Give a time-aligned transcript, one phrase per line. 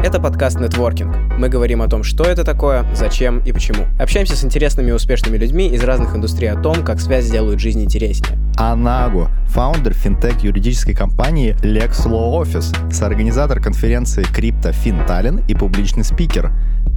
[0.00, 1.12] Это подкаст «Нетворкинг».
[1.38, 3.86] Мы говорим о том, что это такое, зачем и почему.
[3.98, 7.82] Общаемся с интересными и успешными людьми из разных индустрий о том, как связь делают жизнь
[7.82, 8.38] интереснее.
[8.56, 16.52] Анаго, фаундер финтех юридической компании Lex Law Office, соорганизатор конференции Крипто Финтален и публичный спикер.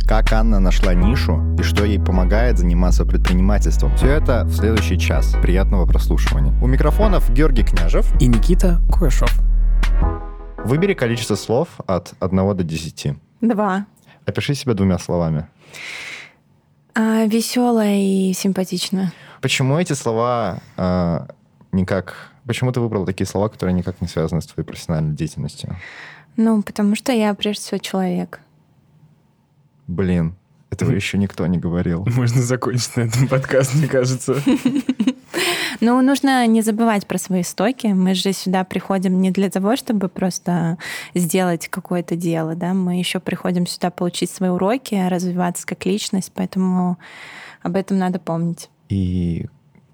[0.08, 3.96] Как Анна нашла нишу и что ей помогает заниматься предпринимательством.
[3.96, 5.36] Все это в следующий час.
[5.42, 6.54] Приятного прослушивания.
[6.62, 9.32] У микрофонов Георгий Княжев и Никита Куешов.
[10.66, 13.16] Выбери количество слов от 1 до 10.
[13.42, 13.86] Два.
[14.26, 15.48] Опиши себя двумя словами.
[16.94, 19.12] А, веселая и симпатичная.
[19.42, 21.28] Почему эти слова а,
[21.72, 22.32] никак...
[22.46, 25.76] Почему ты выбрал такие слова, которые никак не связаны с твоей профессиональной деятельностью?
[26.38, 28.40] Ну, потому что я прежде всего человек.
[29.88, 30.36] Блин,
[30.72, 32.06] этого еще никто не говорил.
[32.16, 34.36] Можно закончить на этом подкаст, мне кажется.
[35.80, 37.88] Ну, нужно не забывать про свои стоки.
[37.88, 40.78] Мы же сюда приходим не для того, чтобы просто
[41.16, 47.00] сделать какое-то дело, да, мы еще приходим сюда получить свои уроки, развиваться как личность, поэтому
[47.64, 48.70] об этом надо помнить.
[48.90, 49.48] И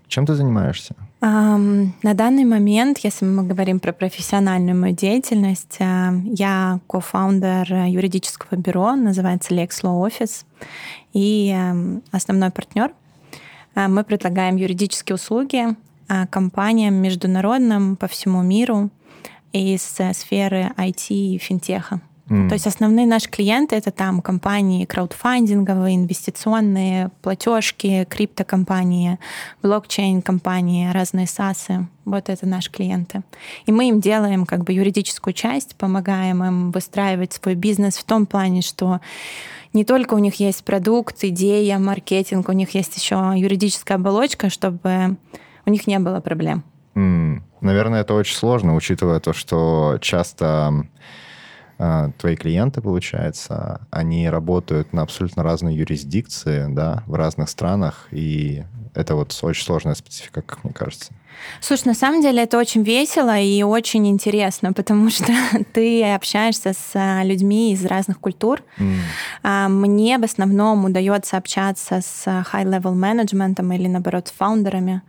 [0.07, 0.93] чем ты занимаешься?
[1.19, 8.95] На данный момент, если мы говорим про профессиональную мою деятельность, uh, я кофаундер юридического бюро,
[8.95, 10.45] называется Lex Law Office,
[11.13, 12.91] и um, основной партнер—
[13.77, 15.67] а, мы предлагаем юридические услуги
[16.07, 18.89] а, компаниям международным по всему миру
[19.53, 22.01] из э, сферы IT и финтеха.
[22.29, 22.49] Mm.
[22.49, 29.17] То есть основные наши клиенты это там компании краудфандинговые, инвестиционные, платежки, криптокомпании,
[29.61, 31.87] блокчейн-компании, разные САСы.
[32.03, 33.23] Вот это наши клиенты.
[33.65, 38.25] И мы им делаем как бы юридическую часть, помогаем им выстраивать свой бизнес в том
[38.25, 38.99] плане, что
[39.73, 45.17] не только у них есть продукт, идея, маркетинг, у них есть еще юридическая оболочка, чтобы
[45.65, 46.63] у них не было проблем.
[46.95, 47.41] Mm.
[47.61, 50.87] Наверное, это очень сложно, учитывая то, что часто
[51.77, 58.63] твои клиенты, получается, они работают на абсолютно разные юрисдикции, да, в разных странах, и
[58.93, 61.13] это вот очень сложная специфика, как мне кажется.
[61.61, 65.31] Слушай, на самом деле это очень весело и очень интересно, потому что
[65.73, 68.63] ты общаешься с а, людьми из разных культур.
[68.77, 69.67] Mm.
[69.69, 75.01] Мне в основном удается общаться с high-level менеджментом или, наоборот, с фаундерами.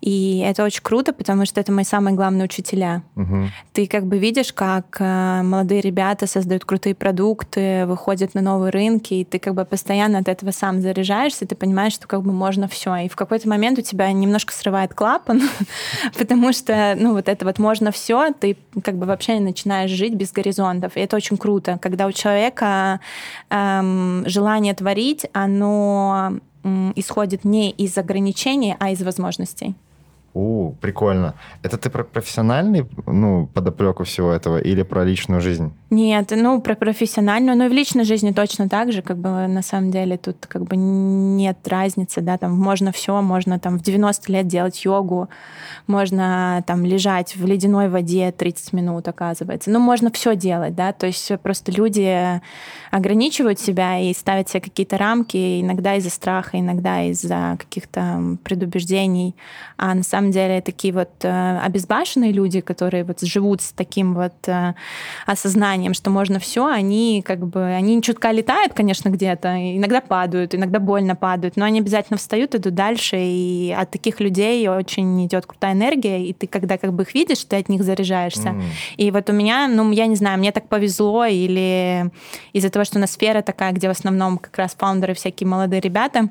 [0.00, 3.02] И это очень круто, потому что это мои самые главные учителя.
[3.16, 3.46] Mm-hmm.
[3.72, 9.14] Ты как бы видишь, как а, молодые ребята создают крутые продукты, выходят на новые рынки,
[9.14, 12.68] и ты как бы постоянно от этого сам заряжаешься, ты понимаешь, что как бы можно
[12.68, 12.94] все.
[12.96, 15.42] И в какой-то момент у тебя немножко срывает клапан,
[16.18, 20.14] потому что, ну, вот это вот можно все, ты как бы вообще не начинаешь жить
[20.14, 20.96] без горизонтов.
[20.96, 23.00] И это очень круто, когда у человека
[23.50, 26.32] эм, желание творить, оно
[26.94, 29.74] исходит не из ограничений, а из возможностей.
[30.32, 31.34] У, прикольно.
[31.62, 35.72] Это ты про профессиональный, ну, подоплеку всего этого или про личную жизнь?
[35.90, 39.62] Нет, ну, про профессиональную, но и в личной жизни точно так же, как бы на
[39.62, 44.32] самом деле тут как бы нет разницы, да, там можно все, можно там в 90
[44.32, 45.28] лет делать йогу,
[45.88, 49.70] можно там лежать в ледяной воде 30 минут, оказывается.
[49.70, 52.40] Ну, можно все делать, да, то есть просто люди
[52.92, 59.34] ограничивают себя и ставят себе какие-то рамки, иногда из-за страха, иногда из-за каких-то предубеждений,
[59.76, 64.34] а на самом деле такие вот э, обезбашенные люди, которые вот живут с таким вот
[64.46, 64.74] э,
[65.26, 70.54] осознанием, сознанием, что можно все, они как бы, они чутка летают, конечно, где-то, иногда падают,
[70.54, 75.46] иногда больно падают, но они обязательно встают, идут дальше, и от таких людей очень идет
[75.46, 78.48] крутая энергия, и ты когда как бы их видишь, ты от них заряжаешься.
[78.48, 78.62] Mm.
[78.96, 82.10] И вот у меня, ну, я не знаю, мне так повезло, или
[82.52, 85.80] из-за того, что у нас сфера такая, где в основном как раз фаундеры всякие молодые
[85.80, 86.28] ребята,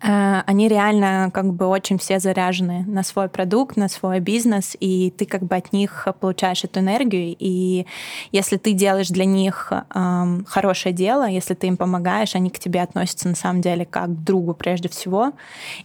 [0.00, 5.26] они реально как бы очень все заряжены на свой продукт, на свой бизнес, и ты
[5.26, 7.34] как бы от них получаешь эту энергию.
[7.38, 7.86] И
[8.32, 12.82] если ты делаешь для них эм, хорошее дело, если ты им помогаешь, они к тебе
[12.82, 15.32] относятся на самом деле как к другу прежде всего,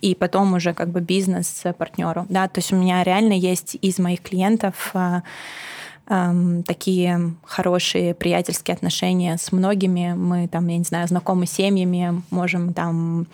[0.01, 2.25] и потом уже как бы бизнес-партнеру.
[2.29, 2.47] Да?
[2.47, 5.21] То есть у меня реально есть из моих клиентов э,
[6.07, 10.13] эм, такие хорошие приятельские отношения с многими.
[10.15, 13.27] Мы там, я не знаю, знакомы с семьями, можем там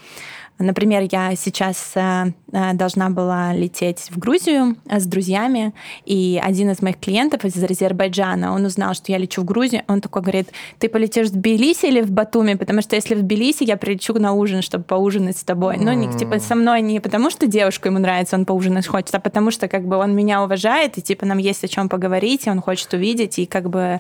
[0.62, 5.74] Например, я сейчас э, э, должна была лететь в Грузию э, с друзьями,
[6.06, 10.02] и один из моих клиентов из Азербайджана, он узнал, что я лечу в Грузию, он
[10.02, 10.50] такой говорит,
[10.80, 14.34] ты полетишь в Тбилиси или в Батуми, потому что если в Тбилиси, я прилечу на
[14.34, 15.78] ужин, чтобы поужинать с тобой.
[15.78, 19.20] Ну, не, типа, со мной не потому, что девушка ему нравится, он поужинать хочет, а
[19.20, 22.50] потому что, как бы, он меня уважает, и, типа, нам есть о чем поговорить, и
[22.50, 24.00] он хочет увидеть, и, как бы,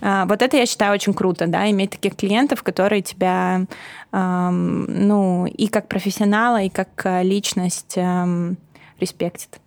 [0.00, 3.66] вот это я считаю очень круто, да, иметь таких клиентов, которые тебя
[4.18, 7.96] ну, и как профессионала, и как э, личность
[8.98, 9.60] респектит.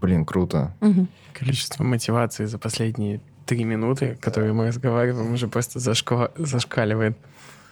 [0.00, 0.72] Блин, круто.
[0.80, 1.06] Угу.
[1.32, 6.32] Количество мотивации за последние три минуты, которые мы разговариваем, уже просто зашква...
[6.36, 7.16] зашкаливает.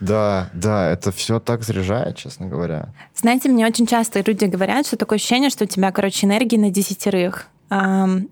[0.00, 2.92] Да, да, это все так заряжает, честно говоря.
[3.14, 6.70] Знаете, мне очень часто люди говорят, что такое ощущение, что у тебя, короче, энергии на
[6.70, 7.46] десятерых.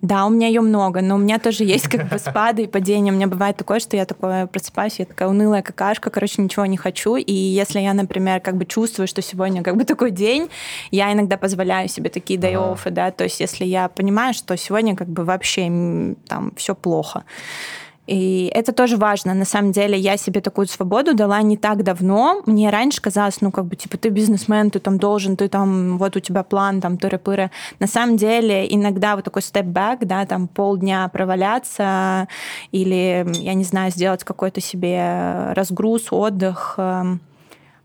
[0.02, 3.10] Да, у меня ее много, но у меня тоже есть как бы спады и падения.
[3.10, 6.76] У меня бывает такое, что я такое просыпаюсь, я такая унылая какашка, короче, ничего не
[6.76, 7.16] хочу.
[7.16, 10.48] И если я, например, как бы чувствую, что сегодня как бы такой день,
[10.92, 12.52] я иногда позволяю себе такие day
[12.90, 15.62] да, то есть если я понимаю, что сегодня как бы вообще
[16.28, 17.24] там все плохо,
[18.06, 19.32] и это тоже важно.
[19.32, 22.42] На самом деле я себе такую свободу дала не так давно.
[22.46, 26.16] Мне раньше казалось, ну как бы типа ты бизнесмен, ты там должен, ты там вот
[26.16, 27.50] у тебя план, там тыры-пыры.
[27.78, 32.26] На самом деле иногда вот такой степ-бэк, да, там полдня проваляться
[32.72, 37.20] или, я не знаю, сделать какой-то себе разгруз, отдых, эм,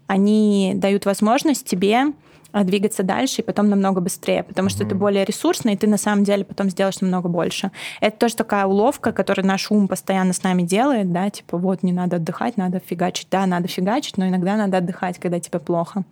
[0.07, 2.13] они дают возможность тебе
[2.53, 4.89] двигаться дальше и потом намного быстрее, потому что mm-hmm.
[4.89, 7.71] ты более ресурсный, и ты на самом деле потом сделаешь намного больше.
[8.01, 11.91] Это тоже такая уловка, которую наш ум постоянно с нами делает, да, типа вот не
[11.91, 16.03] надо отдыхать, надо фигачить, да, надо фигачить, но иногда надо отдыхать, когда тебе плохо.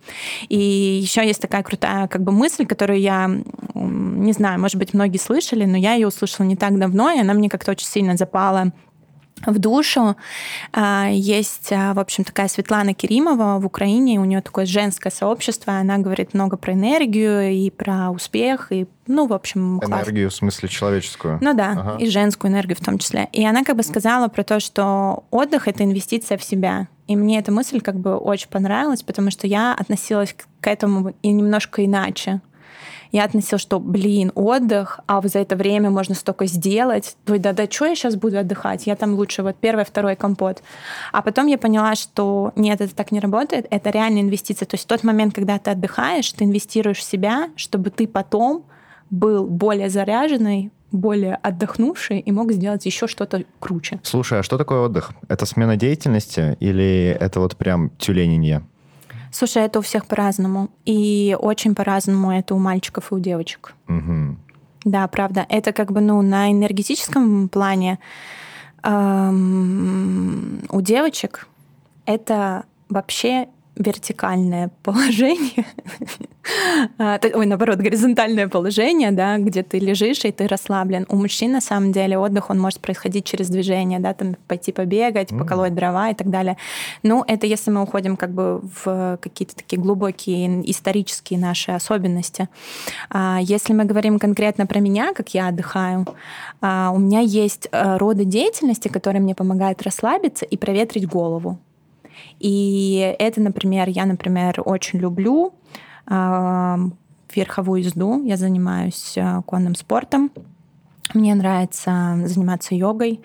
[0.48, 3.30] И еще есть такая крутая как бы мысль, которую я,
[3.74, 7.34] не знаю, может быть, многие слышали, но я ее услышала не так давно, и она
[7.34, 8.72] мне как-то очень сильно запала
[9.44, 10.16] в душу.
[10.72, 15.74] А, есть, а, в общем, такая Светлана Керимова в Украине, у нее такое женское сообщество,
[15.74, 20.34] она говорит много про энергию и про успех, и, ну, в общем, Энергию, класс.
[20.34, 21.38] в смысле человеческую?
[21.42, 21.96] Ну да, ага.
[21.98, 23.28] и женскую энергию в том числе.
[23.32, 26.88] И она как бы сказала про то, что отдых— это инвестиция в себя.
[27.06, 31.30] И мне эта мысль как бы очень понравилась, потому что я относилась к этому и
[31.30, 32.40] немножко иначе
[33.12, 37.16] я относила, что, блин, отдых, а за это время можно столько сделать.
[37.28, 38.86] Ой, да-да, что я сейчас буду отдыхать?
[38.86, 40.62] Я там лучше вот первый, второй компот.
[41.12, 44.66] А потом я поняла, что нет, это так не работает, это реальная инвестиция.
[44.66, 48.64] То есть тот момент, когда ты отдыхаешь, ты инвестируешь в себя, чтобы ты потом
[49.10, 54.00] был более заряженный, более отдохнувший и мог сделать еще что-то круче.
[54.02, 55.12] Слушай, а что такое отдых?
[55.28, 58.62] Это смена деятельности или это вот прям тюлененье?
[59.30, 60.70] Слушай, это у всех по-разному.
[60.84, 63.74] И очень по-разному это у мальчиков и у девочек.
[63.88, 64.36] Угу.
[64.84, 65.46] Да, правда.
[65.48, 67.98] Это как бы, ну, на энергетическом плане
[68.82, 71.48] эм, у девочек
[72.04, 75.66] это вообще вертикальное положение,
[76.98, 81.04] а, ой, наоборот, горизонтальное положение, да, где ты лежишь и ты расслаблен.
[81.08, 85.28] У мужчин, на самом деле, отдых, он может происходить через движение, да, там пойти побегать,
[85.28, 86.56] поколоть дрова и так далее.
[87.02, 92.48] Ну, это если мы уходим как бы в какие-то такие глубокие исторические наши особенности.
[93.10, 96.06] А, если мы говорим конкретно про меня, как я отдыхаю,
[96.60, 101.58] а, у меня есть э, роды деятельности, которые мне помогают расслабиться и проветрить голову.
[102.38, 105.54] И это, например, я, например, очень люблю
[106.08, 106.76] э,
[107.34, 108.22] верховую езду.
[108.24, 110.30] Я занимаюсь э, конным спортом.
[111.14, 113.20] Мне нравится заниматься йогой.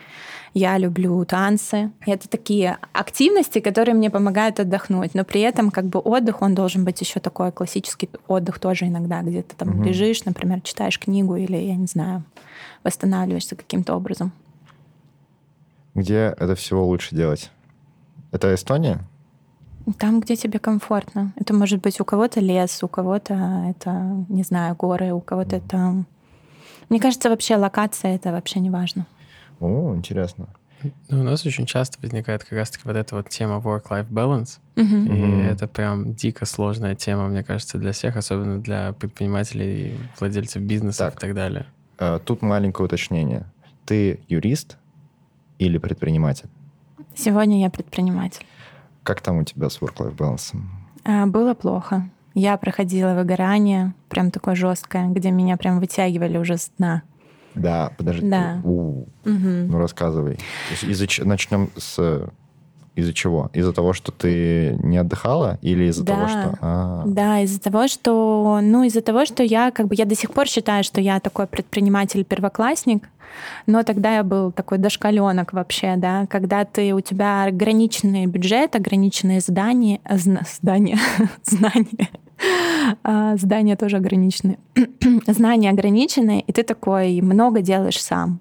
[0.54, 1.92] Я люблю танцы.
[2.06, 5.16] Это такие активности, которые мне помогают отдохнуть.
[5.16, 9.22] Но при этом как бы отдых, он должен быть еще такой классический отдых тоже иногда,
[9.22, 9.84] где ты там угу.
[9.84, 12.24] лежишь, например, читаешь книгу или, я не знаю,
[12.84, 14.32] восстанавливаешься каким-то образом.
[15.96, 17.52] Где это всего лучше делать?
[18.32, 19.00] Это Эстония?
[19.98, 21.34] Там, где тебе комфортно.
[21.36, 26.06] Это может быть у кого-то лес, у кого-то это, не знаю, горы, у кого-то это...
[26.90, 29.06] Мне кажется, вообще локация— это вообще не важно.
[29.60, 30.48] О, интересно.
[31.10, 34.60] Ну, у нас очень часто возникает как раз-таки вот эта вот тема work-life balance.
[34.76, 34.84] Угу.
[35.14, 35.42] И Мгм.
[35.42, 41.16] это прям дико сложная тема, мне кажется, для всех, особенно для предпринимателей, владельцев бизнеса Так.
[41.16, 41.66] и так далее.
[41.98, 43.46] А, Тут маленькое уточнение.
[43.86, 44.78] Ты юрист
[45.60, 46.50] или предприниматель?
[47.16, 48.46] Сегодня я предприниматель.
[49.04, 50.56] Как там у тебя с work-life balance?
[51.04, 52.10] А, Было плохо.
[52.34, 57.02] Я проходила выгорание, прям такое жесткое, где меня прям вытягивали уже с дна.
[57.56, 58.30] Да, подожди.
[58.30, 58.62] Да.
[58.64, 59.68] У, Мгм.
[59.68, 60.36] Ну, рассказывай.
[60.36, 60.42] То
[60.72, 62.30] есть из-за Начнем с...
[62.96, 63.50] Из-за чего?
[63.54, 65.58] Из-за того, что ты не отдыхала?
[65.62, 66.16] Или из-за Да.
[66.16, 66.58] того, что...
[66.62, 70.32] А, Да, из-за того, что, ну, из-за того, что я, как бы, я до сих
[70.32, 73.10] пор считаю, что я такой предприниматель-первоклассник,
[73.68, 79.40] но тогда я был такой дошкаленок вообще, да, когда ты, у тебя ограниченный бюджет, ограниченные
[79.40, 80.98] здания, зна- здания,
[81.44, 82.10] знания,
[83.04, 84.58] А, здания тоже ограничены,
[85.28, 88.40] знания ограничены, и ты такой много делаешь сам.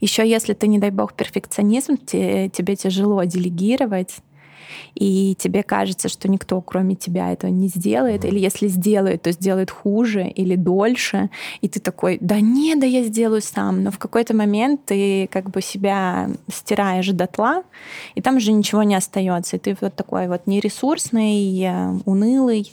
[0.00, 4.16] Еще если ты, не дай бог, перфекционизм, те- тебе тяжело делегировать,
[4.94, 9.70] и тебе кажется, что никто, кроме тебя, этого не сделает, или если сделает, то сделает
[9.70, 14.34] хуже или дольше, и ты такой, да не, да я сделаю сам, но в какой-то
[14.34, 17.62] момент ты как бы себя стираешь дотла,
[18.14, 22.72] и там уже ничего не остается, и ты вот такой вот нересурсный, э, унылый,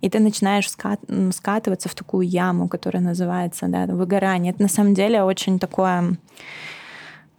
[0.00, 1.00] и ты начинаешь скат-
[1.32, 4.52] скатываться в такую яму, которая называется да, выгорание.
[4.52, 6.16] Это на самом деле очень такое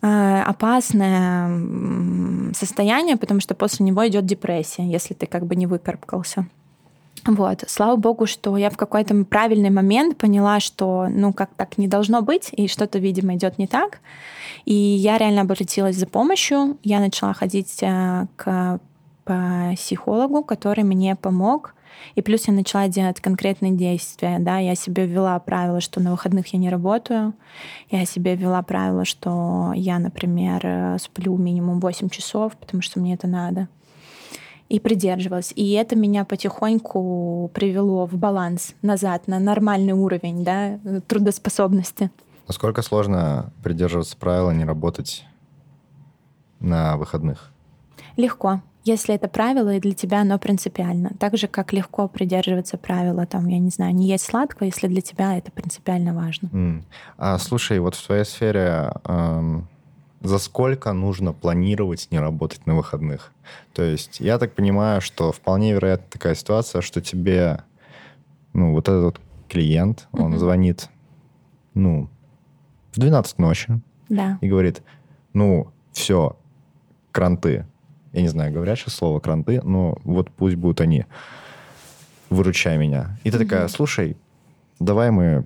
[0.07, 6.47] опасное состояние, потому что после него идет депрессия, если ты как бы не выкарабкался.
[7.25, 7.63] Вот.
[7.67, 12.21] Слава богу, что я в какой-то правильный момент поняла, что ну как так не должно
[12.21, 13.99] быть, и что-то, видимо, идет не так.
[14.65, 16.77] И я реально обратилась за помощью.
[16.83, 18.79] Я начала ходить э, к
[19.75, 21.73] психологу, который мне помог.
[22.15, 24.37] И плюс я начала делать конкретные действия.
[24.39, 24.57] Да?
[24.57, 27.33] Я себе ввела правило, что на выходных я не работаю.
[27.89, 33.13] Я себе ввела правило, что я, например, э, сплю минимум 8 часов, потому что мне
[33.13, 33.67] это надо
[34.69, 35.53] и придерживалась.
[35.55, 42.09] И это меня потихоньку привело в баланс назад, на нормальный уровень да, трудоспособности.
[42.47, 45.25] Насколько сложно придерживаться правила не работать
[46.59, 47.51] на выходных?
[48.17, 51.11] Легко, если это правило, и для тебя оно принципиально.
[51.19, 55.01] Так же, как легко придерживаться правила, там, я не знаю, не есть сладкое, если для
[55.01, 56.47] тебя это принципиально важно.
[56.47, 56.83] Mm.
[57.17, 59.67] А, слушай, вот в твоей сфере эм,
[60.21, 63.33] за сколько нужно планировать не работать на выходных?
[63.73, 67.63] То есть я так понимаю, что вполне вероятна такая ситуация, что тебе,
[68.53, 70.37] ну, вот этот клиент, он mm-hmm.
[70.37, 70.89] звонит,
[71.73, 72.09] ну,
[72.91, 74.37] в 12 ночи да.
[74.41, 74.83] и говорит,
[75.33, 76.37] ну, все,
[77.11, 77.65] кранты.
[78.15, 81.05] Я не знаю, говорят сейчас слово кранты, но вот пусть будут они.
[82.29, 83.19] Выручай меня.
[83.25, 83.39] И ты mm-hmm.
[83.39, 84.15] такая, слушай,
[84.79, 85.45] давай мы,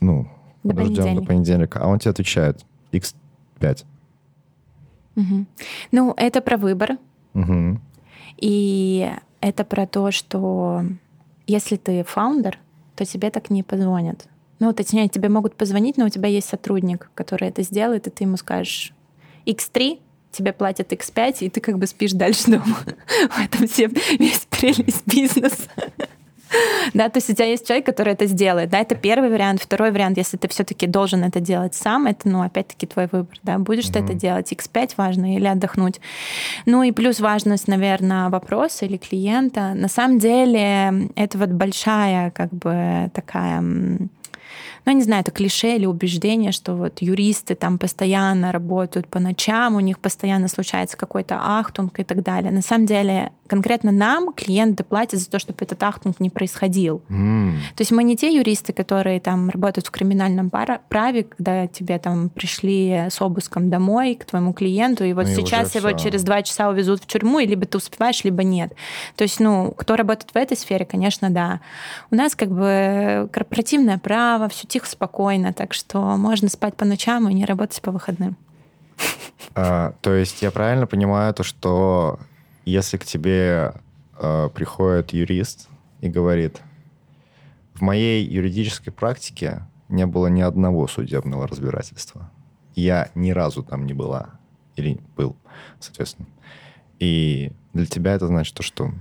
[0.00, 0.26] ну,
[0.64, 1.80] до подождем до понедельника.
[1.80, 3.14] А он тебе отвечает, X
[3.58, 3.84] 5.
[5.16, 5.46] Угу.
[5.92, 6.96] Ну, это про выбор.
[7.34, 7.80] Угу.
[8.38, 9.10] И
[9.42, 10.84] это про то, что
[11.46, 12.58] если ты фаундер,
[12.94, 14.26] то тебе так не позвонят.
[14.58, 18.24] Ну, точнее, тебе могут позвонить, но у тебя есть сотрудник, который это сделает, и ты
[18.24, 18.94] ему скажешь
[19.44, 20.00] X3,
[20.36, 22.64] тебе платят X5, и ты как бы спишь дальше дома.
[23.30, 23.88] В этом все
[24.18, 25.70] весь прелесть бизнеса.
[26.94, 28.70] Да, то есть у тебя есть человек, который это сделает.
[28.70, 29.60] Да, это первый вариант.
[29.60, 33.36] Второй вариант, если ты все-таки должен это делать сам, это, ну, опять-таки, твой выбор.
[33.42, 33.92] Да, будешь mm-hmm.
[33.92, 36.00] ты это делать X5 важно или отдохнуть.
[36.64, 39.74] Ну и плюс важность, наверное, вопроса или клиента.
[39.74, 43.62] На самом деле это вот большая, как бы, такая
[44.84, 49.76] ну, не знаю, это клише или убеждение, что вот юристы там постоянно работают по ночам,
[49.76, 52.50] у них постоянно случается какой-то ахтунг и так далее.
[52.50, 57.02] На самом деле, конкретно нам клиенты платят за то, чтобы этот ахтунг не происходил.
[57.08, 57.52] Mm.
[57.76, 62.28] То есть мы не те юристы, которые там работают в криминальном праве, когда тебе там
[62.28, 65.98] пришли с обыском домой к твоему клиенту, и вот ну, сейчас его все.
[65.98, 68.72] через два часа увезут в тюрьму, и либо ты успеваешь, либо нет.
[69.16, 71.60] То есть, ну, кто работает в этой сфере, конечно, да.
[72.10, 77.28] У нас как бы корпоративное право, все тихо, спокойно, так что можно спать по ночам
[77.28, 78.36] и не работать по выходным.
[79.54, 82.18] А, то есть я правильно понимаю то, что
[82.66, 83.74] если к тебе
[84.14, 85.68] а, приходит юрист
[86.00, 86.60] и говорит,
[87.74, 92.30] в моей юридической практике не было ни одного судебного разбирательства.
[92.74, 94.38] Я ни разу там не была.
[94.74, 95.36] Или был,
[95.80, 96.28] соответственно.
[96.98, 98.92] И для тебя это значит то, что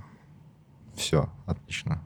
[0.95, 2.01] все, отлично.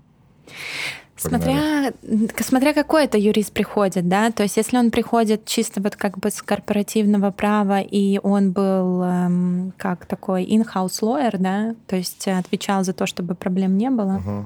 [1.20, 1.92] Смотря,
[2.40, 6.32] смотря какой это юрист приходит, да, то есть если он приходит чисто вот как бы
[6.32, 12.84] с корпоративного права, и он был эм, как такой in-house lawyer, да, то есть отвечал
[12.84, 14.46] за то, чтобы проблем не было, uh-huh.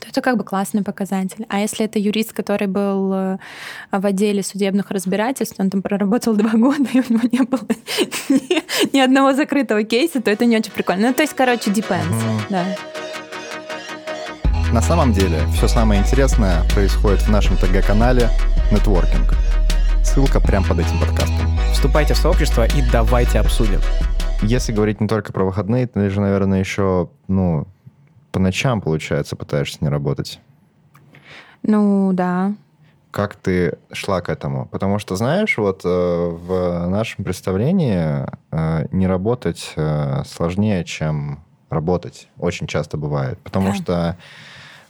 [0.00, 1.44] то это как бы классный показатель.
[1.50, 3.38] А если это юрист, который был э,
[3.92, 7.66] в отделе судебных разбирательств, он там проработал два года, и у него не было
[8.30, 11.08] ни, ни одного закрытого кейса, то это не очень прикольно.
[11.08, 12.40] Ну, то есть, короче, depends, uh-huh.
[12.48, 12.64] да.
[14.72, 18.28] На самом деле, все самое интересное происходит в нашем ТГ-канале
[18.70, 19.34] Networking.
[20.04, 21.58] Ссылка прямо под этим подкастом.
[21.72, 23.80] Вступайте в сообщество и давайте обсудим.
[24.42, 27.66] Если говорить не только про выходные, ты же, наверное, еще, ну,
[28.30, 30.40] по ночам, получается, пытаешься не работать.
[31.64, 32.54] Ну, да.
[33.10, 34.66] Как ты шла к этому?
[34.66, 42.28] Потому что, знаешь, вот э, в нашем представлении э, не работать э, сложнее, чем работать.
[42.38, 43.40] Очень часто бывает.
[43.42, 43.74] Потому да.
[43.74, 44.16] что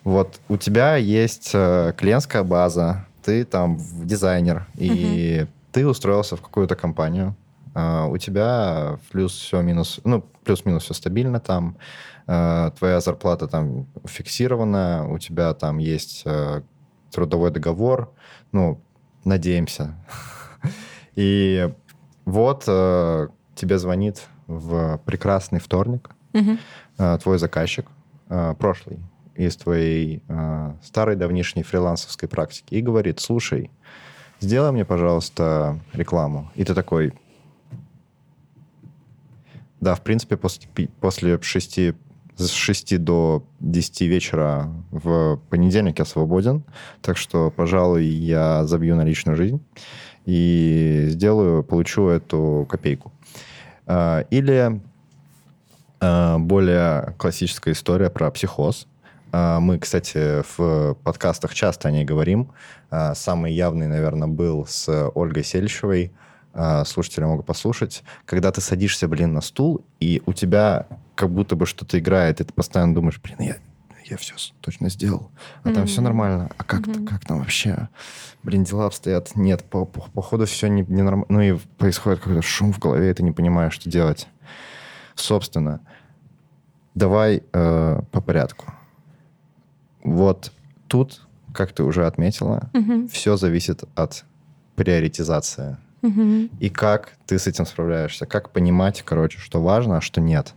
[0.04, 5.52] вот у тебя есть э, клиентская база, ты там дизайнер, и угу.
[5.72, 7.36] ты устроился в какую-то компанию.
[7.72, 11.76] Uh, у тебя плюс все минус, ну, плюс-минус все стабильно там,
[12.26, 16.24] uh, твоя зарплата там фиксирована, у тебя там есть
[17.12, 18.12] трудовой договор,
[18.50, 18.80] ну,
[19.24, 19.94] надеемся.
[21.14, 21.72] И
[22.24, 26.10] вот тебе звонит в прекрасный вторник
[26.96, 27.86] твой заказчик,
[28.58, 28.98] прошлый,
[29.34, 33.70] из твоей э, старой давнишней фрилансовской практики и говорит, слушай,
[34.40, 36.50] сделай мне, пожалуйста, рекламу.
[36.54, 37.12] И ты такой,
[39.80, 40.68] да, в принципе, после,
[41.00, 41.78] после 6,
[42.36, 46.64] с 6 до 10 вечера в понедельник я свободен,
[47.02, 49.62] так что, пожалуй, я забью на личную жизнь.
[50.26, 53.12] и сделаю, получу эту копейку.
[53.86, 54.80] А, или
[56.00, 58.86] а, более классическая история про психоз.
[59.32, 62.52] А, мы, кстати, в подкастах часто о ней говорим.
[63.14, 66.12] Самый явный, наверное, был с Ольгой Сельчевой.
[66.84, 68.02] Слушатели могут послушать.
[68.24, 72.44] Когда ты садишься, блин, на стул, и у тебя как будто бы что-то играет, и
[72.44, 73.56] ты постоянно думаешь, блин, я
[74.10, 75.30] я все точно сделал,
[75.62, 75.74] а mm-hmm.
[75.74, 77.06] там все нормально, а как, mm-hmm.
[77.06, 77.88] как там вообще,
[78.42, 82.42] блин, дела обстоят, нет, по, по, походу все не, не нормально, ну и происходит какой-то
[82.42, 84.26] шум в голове, и ты не понимаешь, что делать.
[85.14, 85.80] Собственно,
[86.94, 88.74] давай э, по порядку.
[90.02, 90.52] Вот
[90.88, 93.08] тут, как ты уже отметила, mm-hmm.
[93.08, 94.24] все зависит от
[94.76, 95.76] приоритизации.
[96.02, 96.50] Mm-hmm.
[96.60, 98.26] И как ты с этим справляешься?
[98.26, 100.54] Как понимать, короче, что важно, а что нет?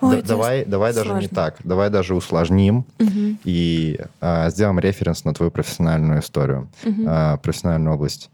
[0.00, 1.56] Ой, да, давай давай даже не так.
[1.64, 3.38] Давай даже усложним угу.
[3.44, 7.04] и а, сделаем референс на твою профессиональную историю, угу.
[7.06, 8.30] а, профессиональную область.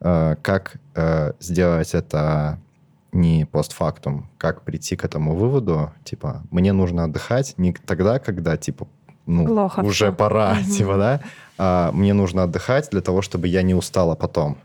[0.00, 2.58] А, как а, сделать это
[3.12, 8.88] не постфактум, как прийти к этому выводу, типа, мне нужно отдыхать не тогда, когда, типа,
[9.26, 10.12] ну, Плохо уже все.
[10.12, 10.70] пора, угу.
[10.70, 11.20] типа, да,
[11.58, 14.56] а мне нужно отдыхать для того, чтобы я не устала потом.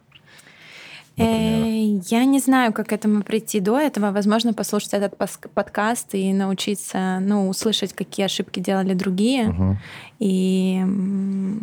[1.18, 4.12] Э, я не знаю, как к этому прийти до этого.
[4.12, 5.18] Возможно, послушать этот
[5.54, 9.50] подкаст и научиться, ну, услышать, какие ошибки делали другие.
[9.50, 9.78] Угу.
[10.20, 10.82] И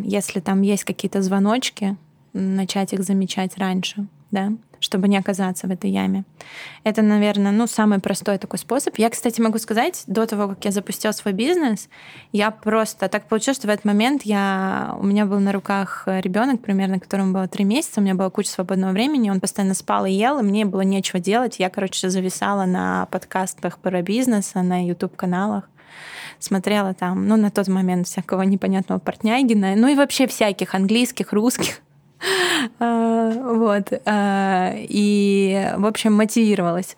[0.04, 1.96] если там есть какие-то звоночки,
[2.34, 6.24] начать их замечать раньше, да чтобы не оказаться в этой яме.
[6.84, 8.98] Это, наверное, ну, самый простой такой способ.
[8.98, 11.88] Я, кстати, могу сказать, до того, как я запустила свой бизнес,
[12.32, 16.62] я просто так получилось, что в этот момент я, у меня был на руках ребенок,
[16.62, 20.12] примерно, которому было три месяца, у меня была куча свободного времени, он постоянно спал и
[20.12, 21.58] ел, и мне было нечего делать.
[21.58, 25.68] Я, короче, зависала на подкастах про бизнес, на YouTube-каналах
[26.38, 31.80] смотрела там, ну, на тот момент всякого непонятного Портнягина, ну и вообще всяких английских, русских.
[32.78, 33.92] Вот.
[34.04, 36.96] А, и, в общем, мотивировалась.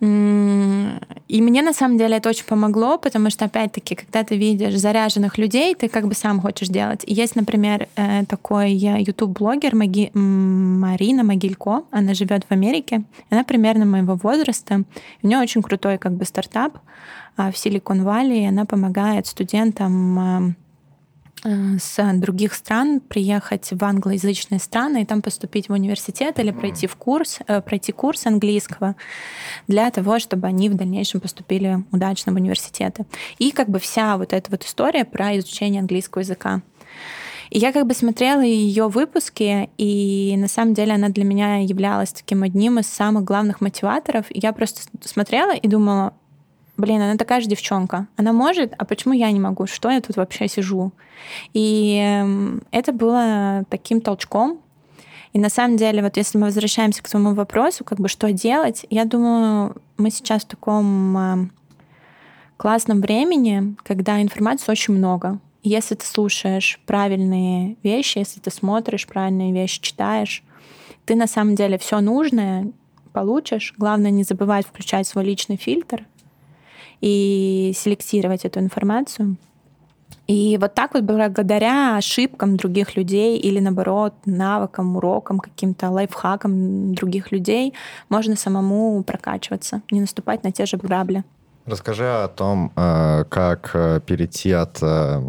[0.00, 5.38] И мне на самом деле это очень помогло, потому что, опять-таки, когда ты видишь заряженных
[5.38, 7.04] людей, ты как бы сам хочешь делать.
[7.06, 10.10] Есть, например, э, такой YouTube-блогер Маги...
[10.14, 14.82] Марина Могилько, она живет в Америке, она примерно моего возраста.
[15.22, 16.78] У нее очень крутой как бы стартап
[17.36, 20.52] в Силикон-Валли, она помогает студентам Э,
[21.44, 26.96] с других стран приехать в англоязычные страны и там поступить в университет или пройти в
[26.96, 28.94] курс, э, пройти курс английского
[29.66, 33.06] для того, чтобы они в дальнейшем поступили удачно в университеты.
[33.38, 36.62] И как бы вся вот эта вот история про изучение английского языка.
[37.50, 42.12] И я как бы смотрела ее выпуски, и на самом деле она для меня являлась
[42.12, 44.24] таким одним из самых главных мотиваторов.
[44.30, 46.14] И я просто смотрела и думала,
[46.76, 48.06] блин, она такая же девчонка.
[48.16, 49.66] Она может, а почему я не могу?
[49.66, 50.92] Что я тут вообще сижу?
[51.52, 54.60] И эм, это было таким толчком.
[55.32, 58.84] И на самом деле, вот если мы возвращаемся к своему вопросу, как бы что делать,
[58.90, 61.52] я думаю, мы сейчас в таком эм,
[62.56, 65.38] классном времени, когда информации очень много.
[65.64, 70.42] если ты слушаешь правильные вещи, если ты смотришь правильные вещи, читаешь,
[71.06, 72.72] ты на самом деле все нужное
[73.12, 73.74] получишь.
[73.78, 76.04] Главное не забывать включать свой личный фильтр
[77.02, 79.36] и селектировать эту информацию.
[80.28, 87.32] И вот так вот благодаря ошибкам других людей или наоборот навыкам, урокам, каким-то лайфхакам других
[87.32, 87.74] людей
[88.08, 91.24] можно самому прокачиваться, не наступать на те же грабли.
[91.66, 95.22] Расскажи о том, э, как э, перейти от э,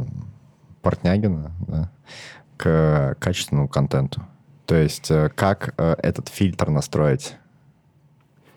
[0.81, 1.91] Портнягина да,
[2.57, 4.21] к качественному контенту.
[4.65, 7.35] То есть как этот фильтр настроить?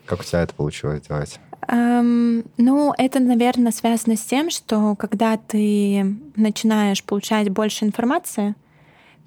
[0.05, 1.39] Как у тебя это получилось делать?
[1.67, 8.55] Эм, ну, это, наверное, связано с тем, что когда ты начинаешь получать больше информации,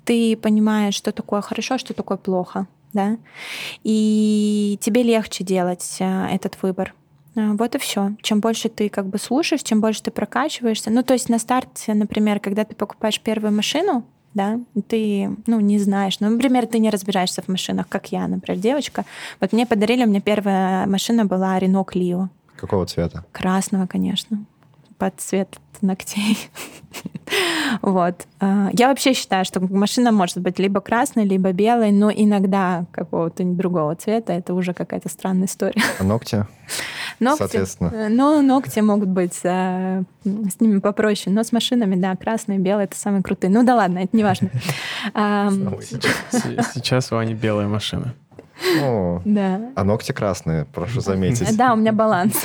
[0.05, 3.19] ты понимаешь, что такое хорошо, что такое плохо, да,
[3.85, 6.95] и тебе легче делать э, этот выбор.
[7.37, 8.13] Э, вот и все.
[8.23, 10.91] Чем больше ты как бы слушаешь, чем больше ты прокачиваешься.
[10.91, 15.79] Ну, то есть на старте, например, когда ты покупаешь первую машину, да, ты, ну, не
[15.79, 16.21] знаешь.
[16.21, 19.05] Ну, например, ты не разбираешься в машинах, как я, например, девочка.
[19.41, 22.29] Вот мне подарили, у меня первая машина была Renault Clio.
[22.57, 23.25] Какого цвета?
[23.33, 24.45] Красного, конечно.
[24.99, 26.39] Под цвет ногтей.
[27.83, 28.27] вот.
[28.41, 33.45] А, я вообще считаю, что машина может быть либо красной, либо белой, но иногда какого-то
[33.45, 34.33] другого цвета.
[34.33, 35.83] Это уже какая-то странная история.
[35.99, 36.47] А ногти?
[37.21, 37.91] Ногти, Соответственно.
[37.93, 42.85] Э, ну, ногти могут быть а, с ними попроще, но с машинами, да, красные, белые—
[42.87, 43.51] это самые крутые.
[43.51, 44.51] Ну да ладно, это не важно.
[45.13, 48.15] Сейчас у Ани белая машина.
[48.83, 49.61] О, да.
[49.75, 51.57] А ногти красные, прошу заметить.
[51.57, 52.41] Да, у меня баланс.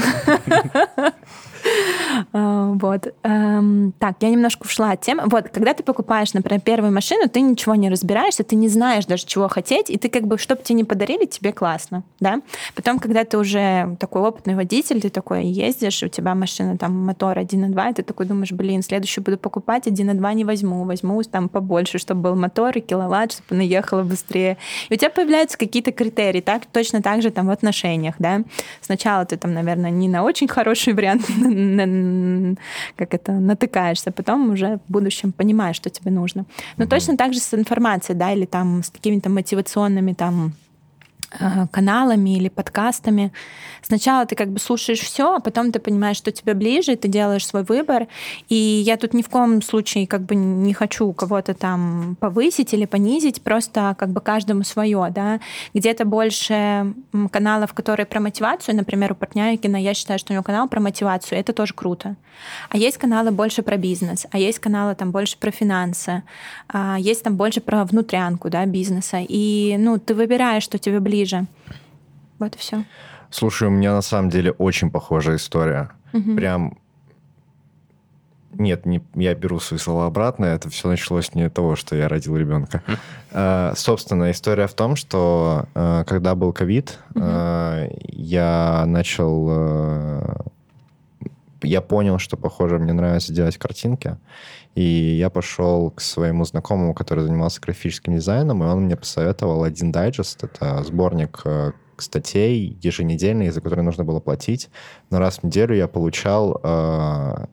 [2.33, 3.13] А, вот.
[3.23, 5.23] Эм, так, я немножко ушла от темы.
[5.25, 9.25] Вот, когда ты покупаешь, например, первую машину, ты ничего не разбираешься, ты не знаешь даже,
[9.25, 12.41] чего хотеть, и ты как бы, чтобы тебе не подарили, тебе классно, да?
[12.75, 17.37] Потом, когда ты уже такой опытный водитель, ты такой ездишь, у тебя машина там мотор
[17.37, 21.97] 1.2, и ты такой думаешь, блин, следующую буду покупать, 1.2 не возьму, возьму там побольше,
[21.97, 24.57] чтобы был мотор и киловатт, чтобы она ехала быстрее.
[24.89, 28.41] И у тебя появляются какие-то критерии, так, точно так же там в отношениях, да?
[28.81, 31.23] Сначала ты там, наверное, не на очень хороший вариант
[32.95, 36.45] как это, натыкаешься, потом уже в будущем понимаешь, что тебе нужно.
[36.77, 40.53] Но точно так же с информацией, да, или там с какими-то мотивационными там
[41.71, 43.31] каналами или подкастами.
[43.81, 47.45] Сначала ты как бы слушаешь все, а потом ты понимаешь, что тебе ближе, ты делаешь
[47.45, 48.07] свой выбор.
[48.49, 52.85] И я тут ни в коем случае как бы не хочу кого-то там повысить или
[52.85, 55.39] понизить, просто как бы каждому свое, да.
[55.73, 56.93] Где-то больше
[57.31, 61.39] каналов, которые про мотивацию, например, у Портнякина, я считаю, что у него канал про мотивацию,
[61.39, 62.15] это тоже круто.
[62.69, 66.23] А есть каналы больше про бизнес, а есть каналы там больше про финансы,
[66.67, 69.19] а есть там больше про внутрянку, да, бизнеса.
[69.21, 71.47] И, ну, ты выбираешь, что тебе ближе ближе.
[72.39, 72.83] Вот и все.
[73.29, 75.91] Слушай, у меня на самом деле очень похожая история.
[76.13, 76.35] Угу.
[76.35, 76.77] Прям
[78.57, 80.45] нет, не, я беру свои слова обратно.
[80.45, 82.83] Это все началось не от того, что я родил ребенка.
[82.87, 82.97] Mm.
[83.33, 89.47] А, собственно, история в том, что а, когда был ковид, а, я начал...
[89.49, 90.45] А,
[91.63, 94.17] я понял, что, похоже, мне нравится делать картинки.
[94.75, 94.83] И
[95.17, 100.43] я пошел к своему знакомому, который занимался графическим дизайном, и он мне посоветовал один дайджест.
[100.43, 104.69] Это сборник э, статей еженедельные, за которые нужно было платить.
[105.09, 107.45] Но раз в неделю я получал э,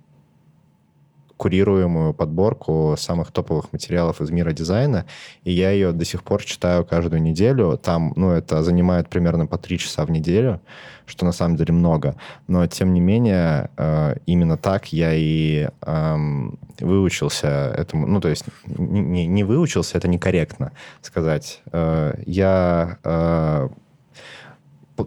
[1.36, 5.06] курируемую подборку самых топовых материалов из мира дизайна,
[5.44, 7.78] и я ее до сих пор читаю каждую неделю.
[7.82, 10.60] Там, ну, это занимает примерно по три часа в неделю,
[11.06, 12.16] что на самом деле много.
[12.46, 18.06] Но, тем не менее, э, именно так я и эм, выучился этому.
[18.06, 21.62] Ну, то есть не, не выучился, это некорректно сказать.
[21.72, 23.68] Э, я э,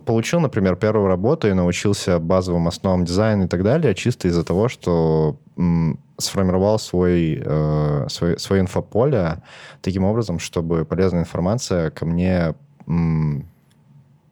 [0.04, 4.68] получил, например, первую работу и научился базовым основам дизайна и так далее, чисто из-за того,
[4.68, 5.38] что
[6.18, 9.42] сформировал свой, э, свой, свое инфополе
[9.82, 12.56] таким образом, чтобы полезная информация ко мне
[12.88, 13.48] м,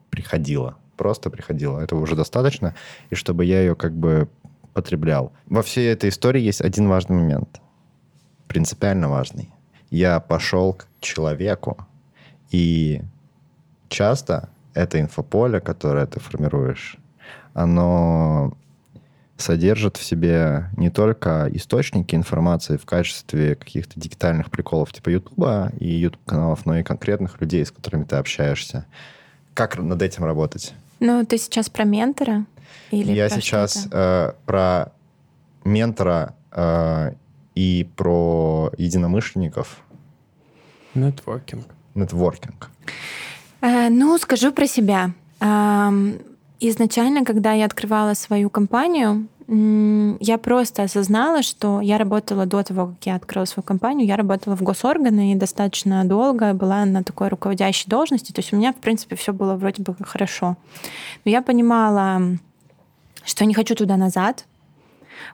[0.10, 0.76] приходила.
[0.98, 1.80] Просто приходила.
[1.80, 2.76] Этого уже достаточно.
[3.10, 4.30] И чтобы я ее как бы
[4.74, 5.34] потреблял.
[5.46, 7.62] Во всей этой истории есть один важный момент.
[8.48, 9.50] Принципиально важный.
[9.90, 11.78] Я пошел к человеку.
[12.52, 13.02] И
[13.90, 16.98] часто это инфополе, которое ты формируешь,
[17.54, 18.58] оно
[19.38, 25.88] содержит в себе не только источники информации в качестве каких-то дигитальных приколов типа Ютуба и
[25.88, 28.86] Ютуб-каналов, но и конкретных людей, с которыми ты общаешься.
[29.54, 30.74] Как над этим работать?
[31.00, 32.46] Ну, ты сейчас про ментора?
[32.92, 34.92] Или Я про сейчас э, про
[35.66, 37.14] ментора э,
[37.56, 39.80] и про единомышленников.
[40.96, 41.66] Нетворкинг.
[41.96, 42.70] Нетворкинг.
[43.64, 45.12] Э, ну, скажу про себя.
[46.60, 53.06] Изначально, когда я открывала свою компанию, я просто осознала, что я работала до того, как
[53.06, 57.90] я открыла свою компанию, я работала в госорганы и достаточно долго была на такой руководящей
[57.90, 58.32] должности.
[58.32, 60.56] То есть у меня, в принципе, все было вроде бы хорошо.
[61.26, 62.22] Но я понимала,
[63.26, 64.46] что не хочу туда назад,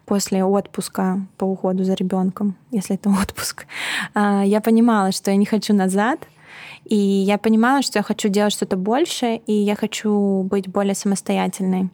[0.06, 3.66] после отпуска по уходу за ребенком, если это отпуск.
[4.14, 6.20] А, я понимала, что я не хочу назад,
[6.86, 11.90] и я понимала, что я хочу делать что-то больше, и я хочу быть более самостоятельной.